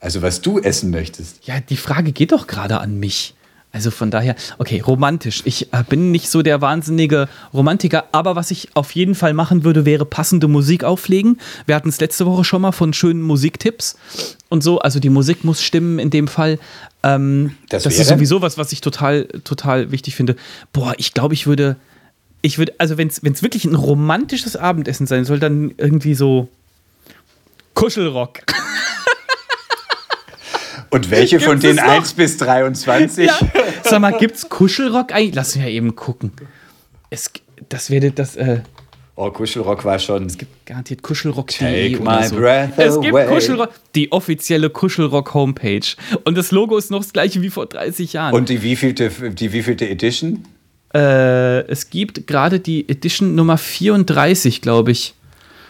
[0.00, 1.46] Also was du essen möchtest.
[1.46, 3.34] Ja, die Frage geht doch gerade an mich.
[3.72, 5.42] Also von daher, okay, romantisch.
[5.44, 9.62] Ich äh, bin nicht so der wahnsinnige Romantiker, aber was ich auf jeden Fall machen
[9.62, 11.38] würde, wäre passende Musik auflegen.
[11.66, 13.96] Wir hatten es letzte Woche schon mal von schönen Musiktipps
[14.48, 14.80] und so.
[14.80, 16.58] Also die Musik muss stimmen in dem Fall.
[17.04, 20.34] Ähm, das, das ist sowieso was, was ich total, total wichtig finde.
[20.72, 21.76] Boah, ich glaube, ich würde,
[22.42, 26.48] ich würde, also wenn es wirklich ein romantisches Abendessen sein soll, dann irgendwie so
[27.74, 28.40] Kuschelrock.
[30.90, 33.26] Und welche von den 1 bis 23?
[33.26, 33.38] Ja.
[33.84, 35.34] Sag mal, gibt's Kuschelrock eigentlich?
[35.34, 36.32] Lass mich ja eben gucken.
[37.10, 37.30] Es,
[37.68, 38.36] das werde das.
[38.36, 38.60] Äh,
[39.14, 40.26] oh, Kuschelrock war schon.
[40.26, 42.40] Es gibt garantiert Kuschelrock.de oder so.
[42.40, 45.86] Es gibt Kuschelrock, die offizielle Kuschelrock Homepage.
[46.24, 48.34] Und das Logo ist noch das gleiche wie vor 30 Jahren.
[48.34, 50.44] Und die wievielte, die wievielte Edition?
[50.92, 55.14] Äh, es gibt gerade die Edition Nummer 34, glaube ich.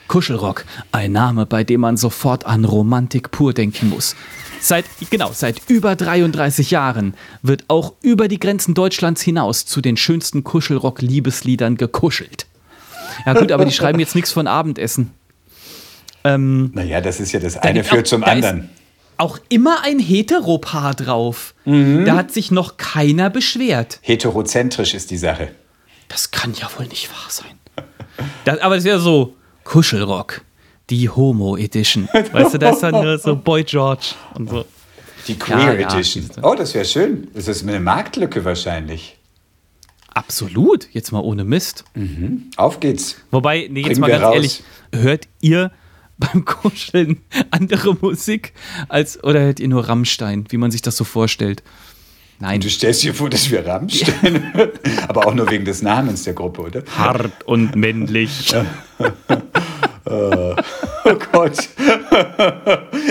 [0.09, 4.16] Kuschelrock, ein Name, bei dem man sofort an Romantik pur denken muss.
[4.61, 9.97] Seit, genau, seit über 33 Jahren wird auch über die Grenzen Deutschlands hinaus zu den
[9.97, 12.47] schönsten Kuschelrock-Liebesliedern gekuschelt.
[13.27, 15.13] Ja gut, aber die schreiben jetzt nichts von Abendessen.
[16.25, 18.69] Ähm, naja, das ist ja das eine führt zum anderen.
[19.17, 21.55] Auch immer ein Heteropaar drauf.
[21.65, 22.05] Mhm.
[22.05, 23.99] Da hat sich noch keiner beschwert.
[24.03, 25.49] Heterozentrisch ist die Sache.
[26.09, 27.53] Das kann ja wohl nicht wahr sein.
[28.45, 29.35] Das, aber das ist ja so
[29.65, 30.43] Kuschelrock,
[30.91, 32.09] die Homo Edition.
[32.32, 34.64] Weißt du, da ist dann nur so Boy George und so.
[35.26, 36.28] Die Queer ja, Edition.
[36.36, 36.43] Ja.
[36.43, 37.28] Oh, das wäre schön.
[37.34, 39.16] Das ist eine Marktlücke wahrscheinlich.
[40.12, 41.84] Absolut, jetzt mal ohne Mist.
[41.95, 42.51] Mhm.
[42.57, 43.16] Auf geht's.
[43.30, 44.34] Wobei, nee, jetzt Bringen mal ganz raus.
[44.34, 44.62] ehrlich,
[44.93, 45.70] hört ihr
[46.18, 48.53] beim Kuscheln andere Musik
[48.88, 51.62] als oder hört ihr nur Rammstein, wie man sich das so vorstellt?
[52.41, 52.61] Nein.
[52.61, 54.70] Du stellst dir vor, dass wir Rammstein hören,
[55.09, 56.82] aber auch nur wegen des Namens der Gruppe, oder?
[56.97, 58.53] Hart und männlich.
[61.05, 61.69] oh Gott.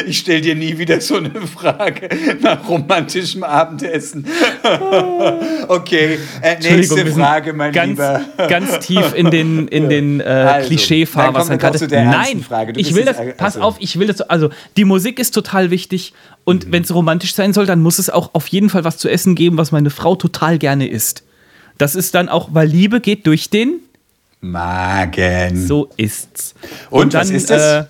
[0.06, 2.10] Ich stelle dir nie wieder so eine Frage
[2.42, 4.26] nach romantischem Abendessen.
[5.68, 8.22] Okay, äh, nächste Frage, mein ganz, Lieber.
[8.48, 11.58] Ganz tief in den, in den äh, also, Klischee-Fahrwasser.
[11.90, 13.68] Nein, ich will das, pass also.
[13.68, 16.14] auf, ich will das, also die Musik ist total wichtig
[16.44, 16.72] und mhm.
[16.72, 19.36] wenn es romantisch sein soll, dann muss es auch auf jeden Fall was zu essen
[19.36, 21.24] geben, was meine Frau total gerne isst.
[21.78, 23.80] Das ist dann auch, weil Liebe geht durch den
[24.42, 25.68] Magen.
[25.68, 26.54] So ist's.
[26.90, 27.88] Und, Und dann, was ist das?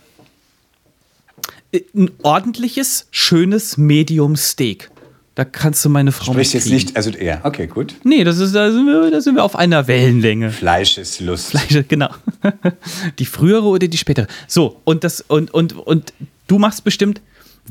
[1.72, 4.90] Äh, ein ordentliches, schönes Medium-Steak.
[5.36, 7.96] Da kannst du meine Frau Sprichst jetzt nicht, also ja, okay, gut.
[8.04, 10.52] Nee, das ist, da, sind wir, da sind wir auf einer Wellenlänge.
[10.52, 11.52] Fleisch ist Lust.
[11.52, 12.10] Fleisch, genau.
[13.20, 14.28] Die frühere oder die spätere.
[14.48, 16.14] So, und das, und, und, und
[16.48, 17.22] du machst bestimmt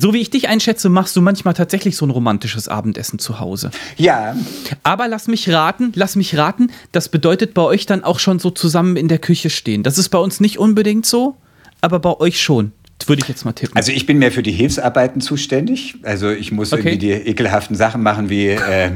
[0.01, 3.71] so wie ich dich einschätze, machst du manchmal tatsächlich so ein romantisches Abendessen zu Hause.
[3.97, 4.37] Ja.
[4.83, 8.51] Aber lass mich raten, lass mich raten, das bedeutet bei euch dann auch schon so
[8.51, 9.83] zusammen in der Küche stehen.
[9.83, 11.37] Das ist bei uns nicht unbedingt so,
[11.81, 12.73] aber bei euch schon.
[13.07, 13.77] Würde ich jetzt mal tippen.
[13.77, 15.95] Also ich bin mehr für die Hilfsarbeiten zuständig.
[16.03, 16.83] Also ich muss okay.
[16.83, 18.91] irgendwie die ekelhaften Sachen machen, wie äh,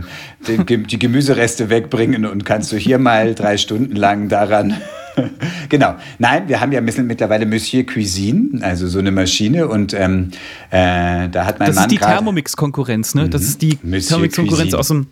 [0.46, 4.76] die, die Gemüsereste wegbringen und kannst du hier mal drei Stunden lang daran
[5.68, 5.96] genau.
[6.18, 9.68] Nein, wir haben ja mittlerweile Monsieur Cuisine, also so eine Maschine.
[9.68, 10.30] Und ähm,
[10.70, 11.84] äh, da hat mein das Mann.
[11.84, 13.28] Das ist die Thermomix-Konkurrenz, ne?
[13.28, 15.06] Das ist die Thermomix-Konkurrenz aus dem.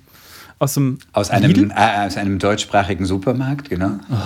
[0.59, 3.93] Aus, dem aus, einem, äh, aus einem deutschsprachigen Supermarkt, genau.
[4.11, 4.17] Oh.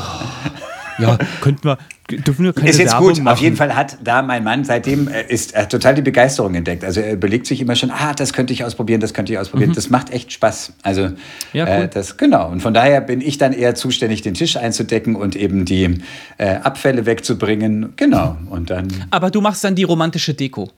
[0.99, 1.79] Ja, könnten wir,
[2.11, 3.19] dürfen wir keine Ist jetzt Werbung gut.
[3.19, 3.35] Machen.
[3.35, 6.85] Auf jeden Fall hat da mein Mann seitdem äh, ist er total die Begeisterung entdeckt.
[6.85, 9.71] Also er überlegt sich immer schon, ah, das könnte ich ausprobieren, das könnte ich ausprobieren.
[9.71, 9.75] Mhm.
[9.75, 10.75] Das macht echt Spaß.
[10.83, 11.11] Also
[11.53, 11.85] ja, cool.
[11.85, 12.51] äh, das genau.
[12.51, 16.01] Und von daher bin ich dann eher zuständig, den Tisch einzudecken und eben die
[16.39, 17.93] äh, Abfälle wegzubringen.
[17.97, 18.37] Genau.
[18.51, 18.89] Und dann.
[19.11, 20.71] Aber du machst dann die romantische Deko.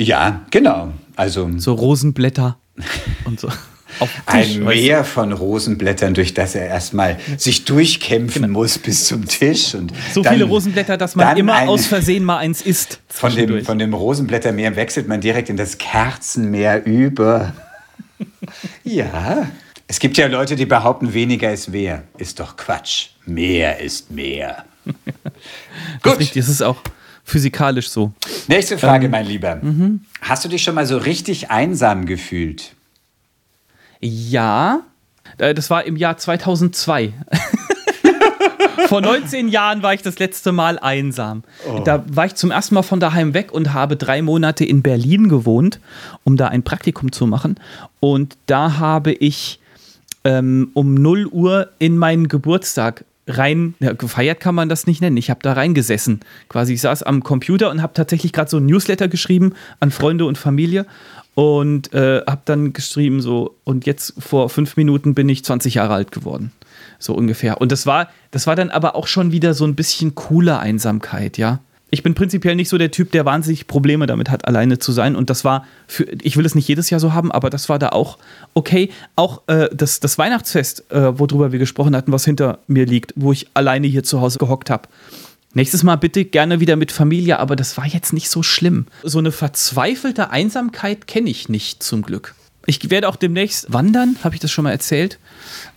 [0.00, 0.92] Ja, genau.
[1.16, 2.56] Also so Rosenblätter
[3.24, 3.48] und so.
[4.26, 8.60] Ein Meer von Rosenblättern, durch das er erstmal sich durchkämpfen genau.
[8.60, 9.74] muss bis zum Tisch.
[9.74, 13.00] Und so dann, viele Rosenblätter, dass man immer ein, aus Versehen mal eins isst.
[13.08, 17.52] Von dem, von dem Rosenblättermeer wechselt man direkt in das Kerzenmeer über.
[18.84, 19.48] ja.
[19.86, 22.04] Es gibt ja Leute, die behaupten, weniger ist mehr.
[22.16, 23.08] Ist doch Quatsch.
[23.26, 24.64] Mehr ist mehr.
[26.02, 26.34] Gut.
[26.34, 26.78] Das ist auch
[27.24, 28.12] physikalisch so.
[28.48, 29.56] Nächste Frage, ähm, mein Lieber.
[29.56, 30.00] Mhm.
[30.20, 32.74] Hast du dich schon mal so richtig einsam gefühlt?
[34.02, 34.82] Ja,
[35.38, 37.12] äh, das war im Jahr 2002.
[38.88, 41.44] Vor 19 Jahren war ich das letzte Mal einsam.
[41.66, 41.80] Oh.
[41.84, 45.28] Da war ich zum ersten Mal von daheim weg und habe drei Monate in Berlin
[45.28, 45.80] gewohnt,
[46.24, 47.58] um da ein Praktikum zu machen.
[48.00, 49.60] Und da habe ich
[50.24, 55.16] ähm, um 0 Uhr in meinen Geburtstag rein, ja, gefeiert kann man das nicht nennen.
[55.16, 56.20] Ich habe da reingesessen.
[56.48, 60.24] Quasi, ich saß am Computer und habe tatsächlich gerade so ein Newsletter geschrieben an Freunde
[60.24, 60.86] und Familie
[61.34, 65.94] und äh, habe dann geschrieben so und jetzt vor fünf Minuten bin ich 20 Jahre
[65.94, 66.52] alt geworden,
[66.98, 67.60] so ungefähr.
[67.60, 71.38] Und das war, das war dann aber auch schon wieder so ein bisschen coole Einsamkeit,
[71.38, 71.60] ja.
[71.94, 75.14] Ich bin prinzipiell nicht so der Typ, der wahnsinnig Probleme damit hat, alleine zu sein.
[75.14, 77.78] Und das war für, ich will es nicht jedes Jahr so haben, aber das war
[77.78, 78.16] da auch
[78.54, 78.88] okay.
[79.14, 83.30] Auch äh, das, das Weihnachtsfest, äh, worüber wir gesprochen hatten, was hinter mir liegt, wo
[83.30, 84.88] ich alleine hier zu Hause gehockt habe
[85.54, 88.86] Nächstes Mal bitte gerne wieder mit Familie, aber das war jetzt nicht so schlimm.
[89.02, 92.34] So eine verzweifelte Einsamkeit kenne ich nicht zum Glück.
[92.64, 95.18] Ich werde auch demnächst wandern, habe ich das schon mal erzählt.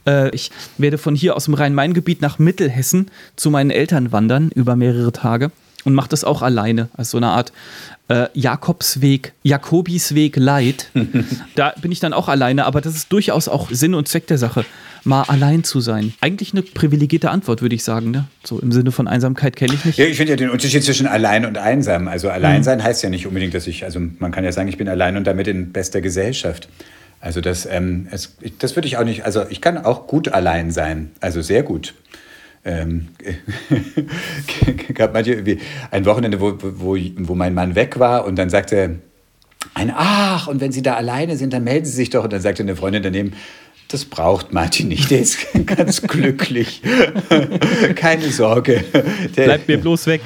[0.07, 4.75] Äh, ich werde von hier aus dem Rhein-Main-Gebiet nach Mittelhessen zu meinen Eltern wandern über
[4.75, 5.51] mehrere Tage
[5.85, 7.53] und mache das auch alleine, als so eine Art
[8.07, 10.89] äh, Jakobsweg, Jakobisweg Light.
[11.55, 14.37] da bin ich dann auch alleine, aber das ist durchaus auch Sinn und Zweck der
[14.37, 14.65] Sache,
[15.03, 16.13] mal allein zu sein.
[16.21, 18.11] Eigentlich eine privilegierte Antwort, würde ich sagen.
[18.11, 18.25] Ne?
[18.43, 19.97] So im Sinne von Einsamkeit kenne ich nicht.
[19.97, 22.07] Ja, ich finde ja den Unterschied zwischen allein und einsam.
[22.07, 22.83] Also allein sein mhm.
[22.83, 25.25] heißt ja nicht unbedingt, dass ich, also man kann ja sagen, ich bin allein und
[25.25, 26.67] damit in bester Gesellschaft.
[27.21, 30.69] Also das, ähm, es, das würde ich auch nicht, also ich kann auch gut allein
[30.69, 31.95] sein, also sehr gut.
[32.65, 33.09] Ähm,
[34.95, 35.43] gab manche,
[35.91, 39.01] ein Wochenende, wo, wo, wo mein Mann weg war und dann sagte
[39.75, 42.23] ein Ach, und wenn Sie da alleine sind, dann melden Sie sich doch.
[42.23, 43.33] Und dann sagte eine Freundin daneben,
[43.95, 46.81] das braucht Martin nicht, der ist ganz glücklich.
[47.95, 48.83] Keine Sorge.
[49.37, 50.19] Der, Bleibt mir bloß weg.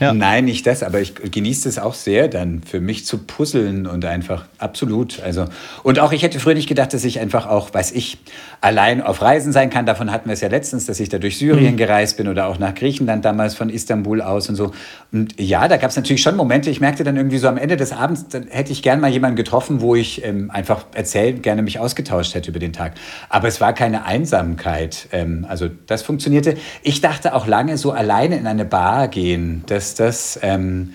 [0.00, 0.12] Ja.
[0.12, 4.04] Nein, nicht das, aber ich genieße es auch sehr, dann für mich zu puzzeln und
[4.04, 5.20] einfach absolut.
[5.20, 5.44] Also,
[5.84, 8.18] und auch ich hätte früher nicht gedacht, dass ich einfach auch, weiß ich,
[8.60, 9.86] allein auf Reisen sein kann.
[9.86, 11.76] Davon hatten wir es ja letztens, dass ich da durch Syrien mhm.
[11.76, 14.72] gereist bin oder auch nach Griechenland damals von Istanbul aus und so.
[15.12, 17.76] Und ja, da gab es natürlich schon Momente, ich merkte dann irgendwie so am Ende
[17.76, 21.62] des Abends, dann hätte ich gern mal jemanden getroffen, wo ich ähm, einfach erzählt, gerne
[21.62, 22.94] mich ausgetauscht hätte über den Tag.
[23.28, 25.08] Aber es war keine Einsamkeit.
[25.12, 26.56] Ähm, also das funktionierte.
[26.82, 30.94] Ich dachte auch lange, so alleine in eine Bar gehen, dass das, ähm,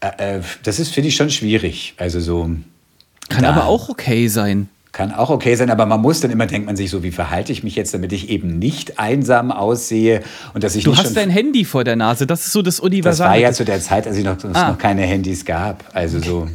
[0.00, 1.94] äh, äh das ist, finde ich, schon schwierig.
[1.96, 2.50] Also so.
[3.28, 3.50] Kann da.
[3.50, 4.68] aber auch okay sein.
[4.92, 7.50] Kann auch okay sein, aber man muss dann immer, denkt man sich so, wie verhalte
[7.50, 10.20] ich mich jetzt, damit ich eben nicht einsam aussehe
[10.52, 13.26] und dass ich Du hast dein Handy vor der Nase, das ist so das Universal.
[13.26, 14.72] Das war ja zu der Zeit, als es noch, ah.
[14.72, 15.84] noch keine Handys gab.
[15.94, 16.46] Also so.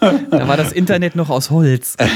[0.00, 1.96] da war das Internet noch aus Holz.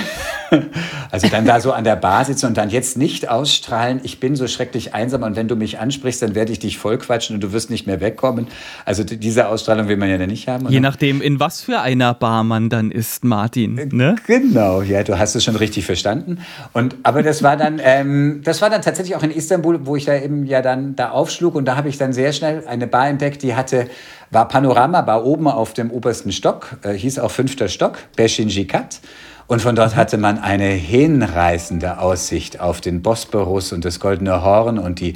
[1.11, 4.37] Also dann da so an der Bar sitzen und dann jetzt nicht ausstrahlen, ich bin
[4.37, 7.53] so schrecklich einsam und wenn du mich ansprichst, dann werde ich dich vollquatschen und du
[7.53, 8.47] wirst nicht mehr wegkommen.
[8.85, 10.69] Also diese Ausstrahlung will man ja dann nicht haben.
[10.69, 13.75] Je nachdem, in was für einer Bar man dann ist, Martin.
[13.93, 14.17] Ne?
[14.27, 16.39] Genau, ja, du hast es schon richtig verstanden.
[16.73, 20.05] Und, aber das war dann, ähm, das war dann tatsächlich auch in Istanbul, wo ich
[20.05, 23.09] da eben ja dann da aufschlug und da habe ich dann sehr schnell eine Bar
[23.09, 23.89] entdeckt, die hatte
[24.33, 29.01] war Panorama, war oben auf dem obersten Stock, äh, hieß auch fünfter Stock, Beshinjikat.
[29.47, 34.79] Und von dort hatte man eine hinreißende Aussicht auf den Bosporus und das Goldene Horn
[34.79, 35.15] und die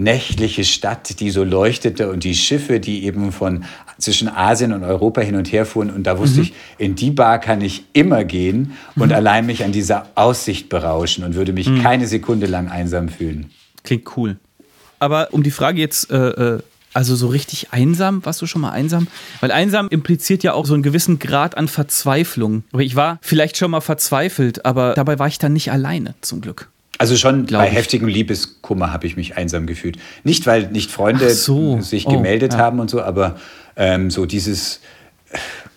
[0.00, 3.64] nächtliche Stadt, die so leuchtete und die Schiffe, die eben von
[3.98, 5.90] zwischen Asien und Europa hin und her fuhren.
[5.90, 6.44] Und da wusste mhm.
[6.44, 9.14] ich, in die Bar kann ich immer gehen und mhm.
[9.14, 11.82] allein mich an dieser Aussicht berauschen und würde mich mhm.
[11.82, 13.50] keine Sekunde lang einsam fühlen.
[13.84, 14.36] Klingt cool.
[14.98, 16.60] Aber um die Frage jetzt äh, äh
[16.92, 18.24] also so richtig einsam?
[18.24, 19.06] Warst du schon mal einsam?
[19.40, 22.64] Weil einsam impliziert ja auch so einen gewissen Grad an Verzweiflung.
[22.72, 26.40] Aber ich war vielleicht schon mal verzweifelt, aber dabei war ich dann nicht alleine, zum
[26.40, 26.68] Glück.
[27.00, 27.72] Also schon bei ich.
[27.72, 29.96] heftigem Liebeskummer habe ich mich einsam gefühlt.
[30.22, 31.80] Nicht, weil nicht Freunde so.
[31.80, 32.58] sich oh, gemeldet ja.
[32.58, 33.36] haben und so, aber
[33.74, 34.80] ähm, so dieses,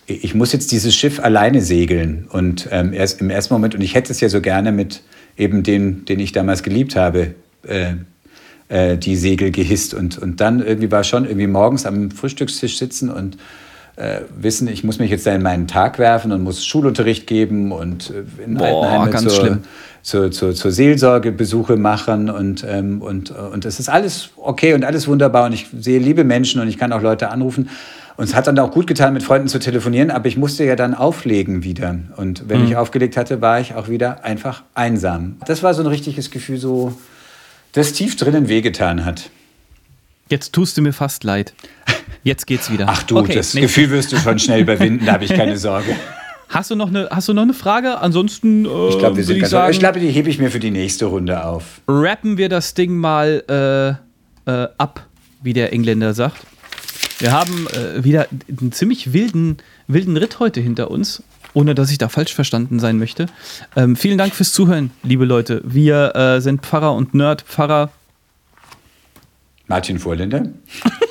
[0.04, 2.28] ich muss jetzt dieses Schiff alleine segeln.
[2.28, 5.00] Und ähm, erst im ersten Moment, und ich hätte es ja so gerne mit
[5.38, 7.34] eben den, den ich damals geliebt habe,
[7.66, 7.94] äh,
[8.68, 9.94] äh, die Segel gehisst.
[9.94, 13.38] Und, und dann irgendwie war schon irgendwie morgens am Frühstückstisch sitzen und
[13.96, 18.10] äh, wissen, ich muss mich jetzt in meinen Tag werfen und muss Schulunterricht geben und
[18.10, 19.58] äh, in Boah, Altenheime zur,
[20.04, 25.08] zur, zur, zur, Seelsorgebesuche machen und, ähm, und, und das ist alles okay und alles
[25.08, 27.70] wunderbar und ich sehe liebe Menschen und ich kann auch Leute anrufen.
[28.16, 30.76] Und es hat dann auch gut getan, mit Freunden zu telefonieren, aber ich musste ja
[30.76, 31.98] dann auflegen wieder.
[32.16, 32.68] Und wenn mhm.
[32.68, 35.36] ich aufgelegt hatte, war ich auch wieder einfach einsam.
[35.46, 36.96] Das war so ein richtiges Gefühl, so,
[37.72, 39.30] das tief drinnen wehgetan hat.
[40.28, 41.54] Jetzt tust du mir fast leid.
[42.22, 42.86] Jetzt geht's wieder.
[42.88, 43.62] Ach du, okay, das nee.
[43.62, 45.96] Gefühl wirst du schon schnell überwinden, da habe ich keine Sorge.
[46.54, 47.98] Hast du noch eine, hast du noch eine Frage?
[47.98, 48.64] Ansonsten.
[48.64, 50.70] Äh, ich glaube, wir sind ganz sagen, Ich glaube, die hebe ich mir für die
[50.70, 51.80] nächste Runde auf.
[51.88, 53.42] Rappen wir das Ding mal
[54.46, 55.04] äh, äh, ab,
[55.42, 56.36] wie der Engländer sagt.
[57.18, 59.56] Wir haben äh, wieder einen ziemlich wilden,
[59.88, 61.24] wilden Ritt heute hinter uns
[61.56, 63.26] ohne dass ich da falsch verstanden sein möchte.
[63.76, 65.62] Ähm, vielen Dank fürs Zuhören, liebe Leute.
[65.64, 67.42] Wir äh, sind Pfarrer und Nerd.
[67.42, 67.90] Pfarrer.
[69.68, 70.48] Martin Vorländer.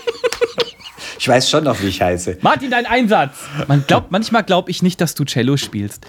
[1.23, 2.39] ich weiß schon noch, wie ich heiße.
[2.41, 3.37] Martin, dein Einsatz.
[3.69, 6.05] Man glaubt, manchmal glaube ich nicht, dass du Cello spielst.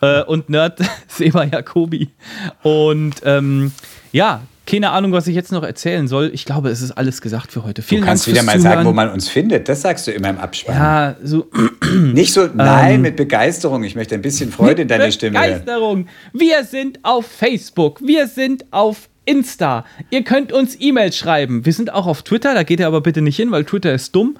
[0.00, 2.08] Äh, und Nerd Seba Jacobi.
[2.62, 3.72] Und ähm,
[4.10, 6.30] ja, keine Ahnung, was ich jetzt noch erzählen soll.
[6.32, 7.82] Ich glaube, es ist alles gesagt für heute.
[7.82, 8.72] Vielen du kannst Dank wieder mal Zuhören.
[8.76, 9.68] sagen, wo man uns findet.
[9.68, 10.74] Das sagst du immer im Abspann.
[10.76, 11.46] Ja, so.
[11.94, 13.84] Nicht so, nein, ähm, mit Begeisterung.
[13.84, 15.38] Ich möchte ein bisschen Freude in deiner Stimme.
[15.38, 16.06] Begeisterung.
[16.32, 18.00] Wir sind auf Facebook.
[18.00, 19.84] Wir sind auf Insta.
[20.10, 21.64] Ihr könnt uns E-Mails schreiben.
[21.64, 22.54] Wir sind auch auf Twitter.
[22.54, 24.36] Da geht ihr aber bitte nicht hin, weil Twitter ist dumm.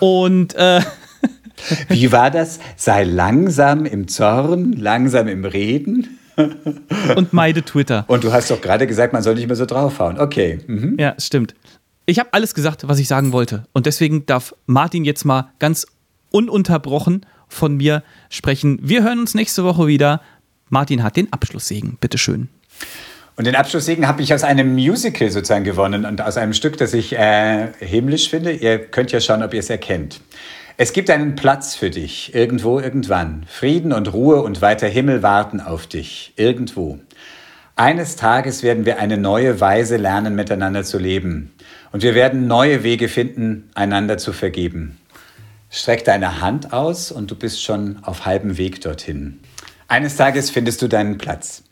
[0.00, 0.54] Und.
[0.54, 0.80] Äh,
[1.88, 2.60] Wie war das?
[2.76, 6.18] Sei langsam im Zorn, langsam im Reden
[7.16, 8.04] und meide Twitter.
[8.06, 10.18] Und du hast doch gerade gesagt, man soll nicht mehr so draufhauen.
[10.18, 10.60] Okay.
[10.66, 10.96] Mhm.
[10.98, 11.54] Ja, stimmt.
[12.06, 13.64] Ich habe alles gesagt, was ich sagen wollte.
[13.72, 15.86] Und deswegen darf Martin jetzt mal ganz
[16.30, 18.78] ununterbrochen von mir sprechen.
[18.82, 20.22] Wir hören uns nächste Woche wieder.
[20.68, 21.96] Martin hat den Abschlusssegen.
[22.00, 22.48] Bitteschön.
[23.38, 26.92] Und den Abschlusssegen habe ich aus einem Musical sozusagen gewonnen und aus einem Stück, das
[26.92, 28.50] ich äh, himmlisch finde.
[28.50, 30.20] Ihr könnt ja schauen, ob ihr es erkennt.
[30.76, 33.46] Es gibt einen Platz für dich, irgendwo, irgendwann.
[33.48, 36.98] Frieden und Ruhe und weiter Himmel warten auf dich, irgendwo.
[37.76, 41.52] Eines Tages werden wir eine neue Weise lernen, miteinander zu leben.
[41.92, 44.98] Und wir werden neue Wege finden, einander zu vergeben.
[45.70, 49.38] Streck deine Hand aus und du bist schon auf halbem Weg dorthin.
[49.86, 51.62] Eines Tages findest du deinen Platz.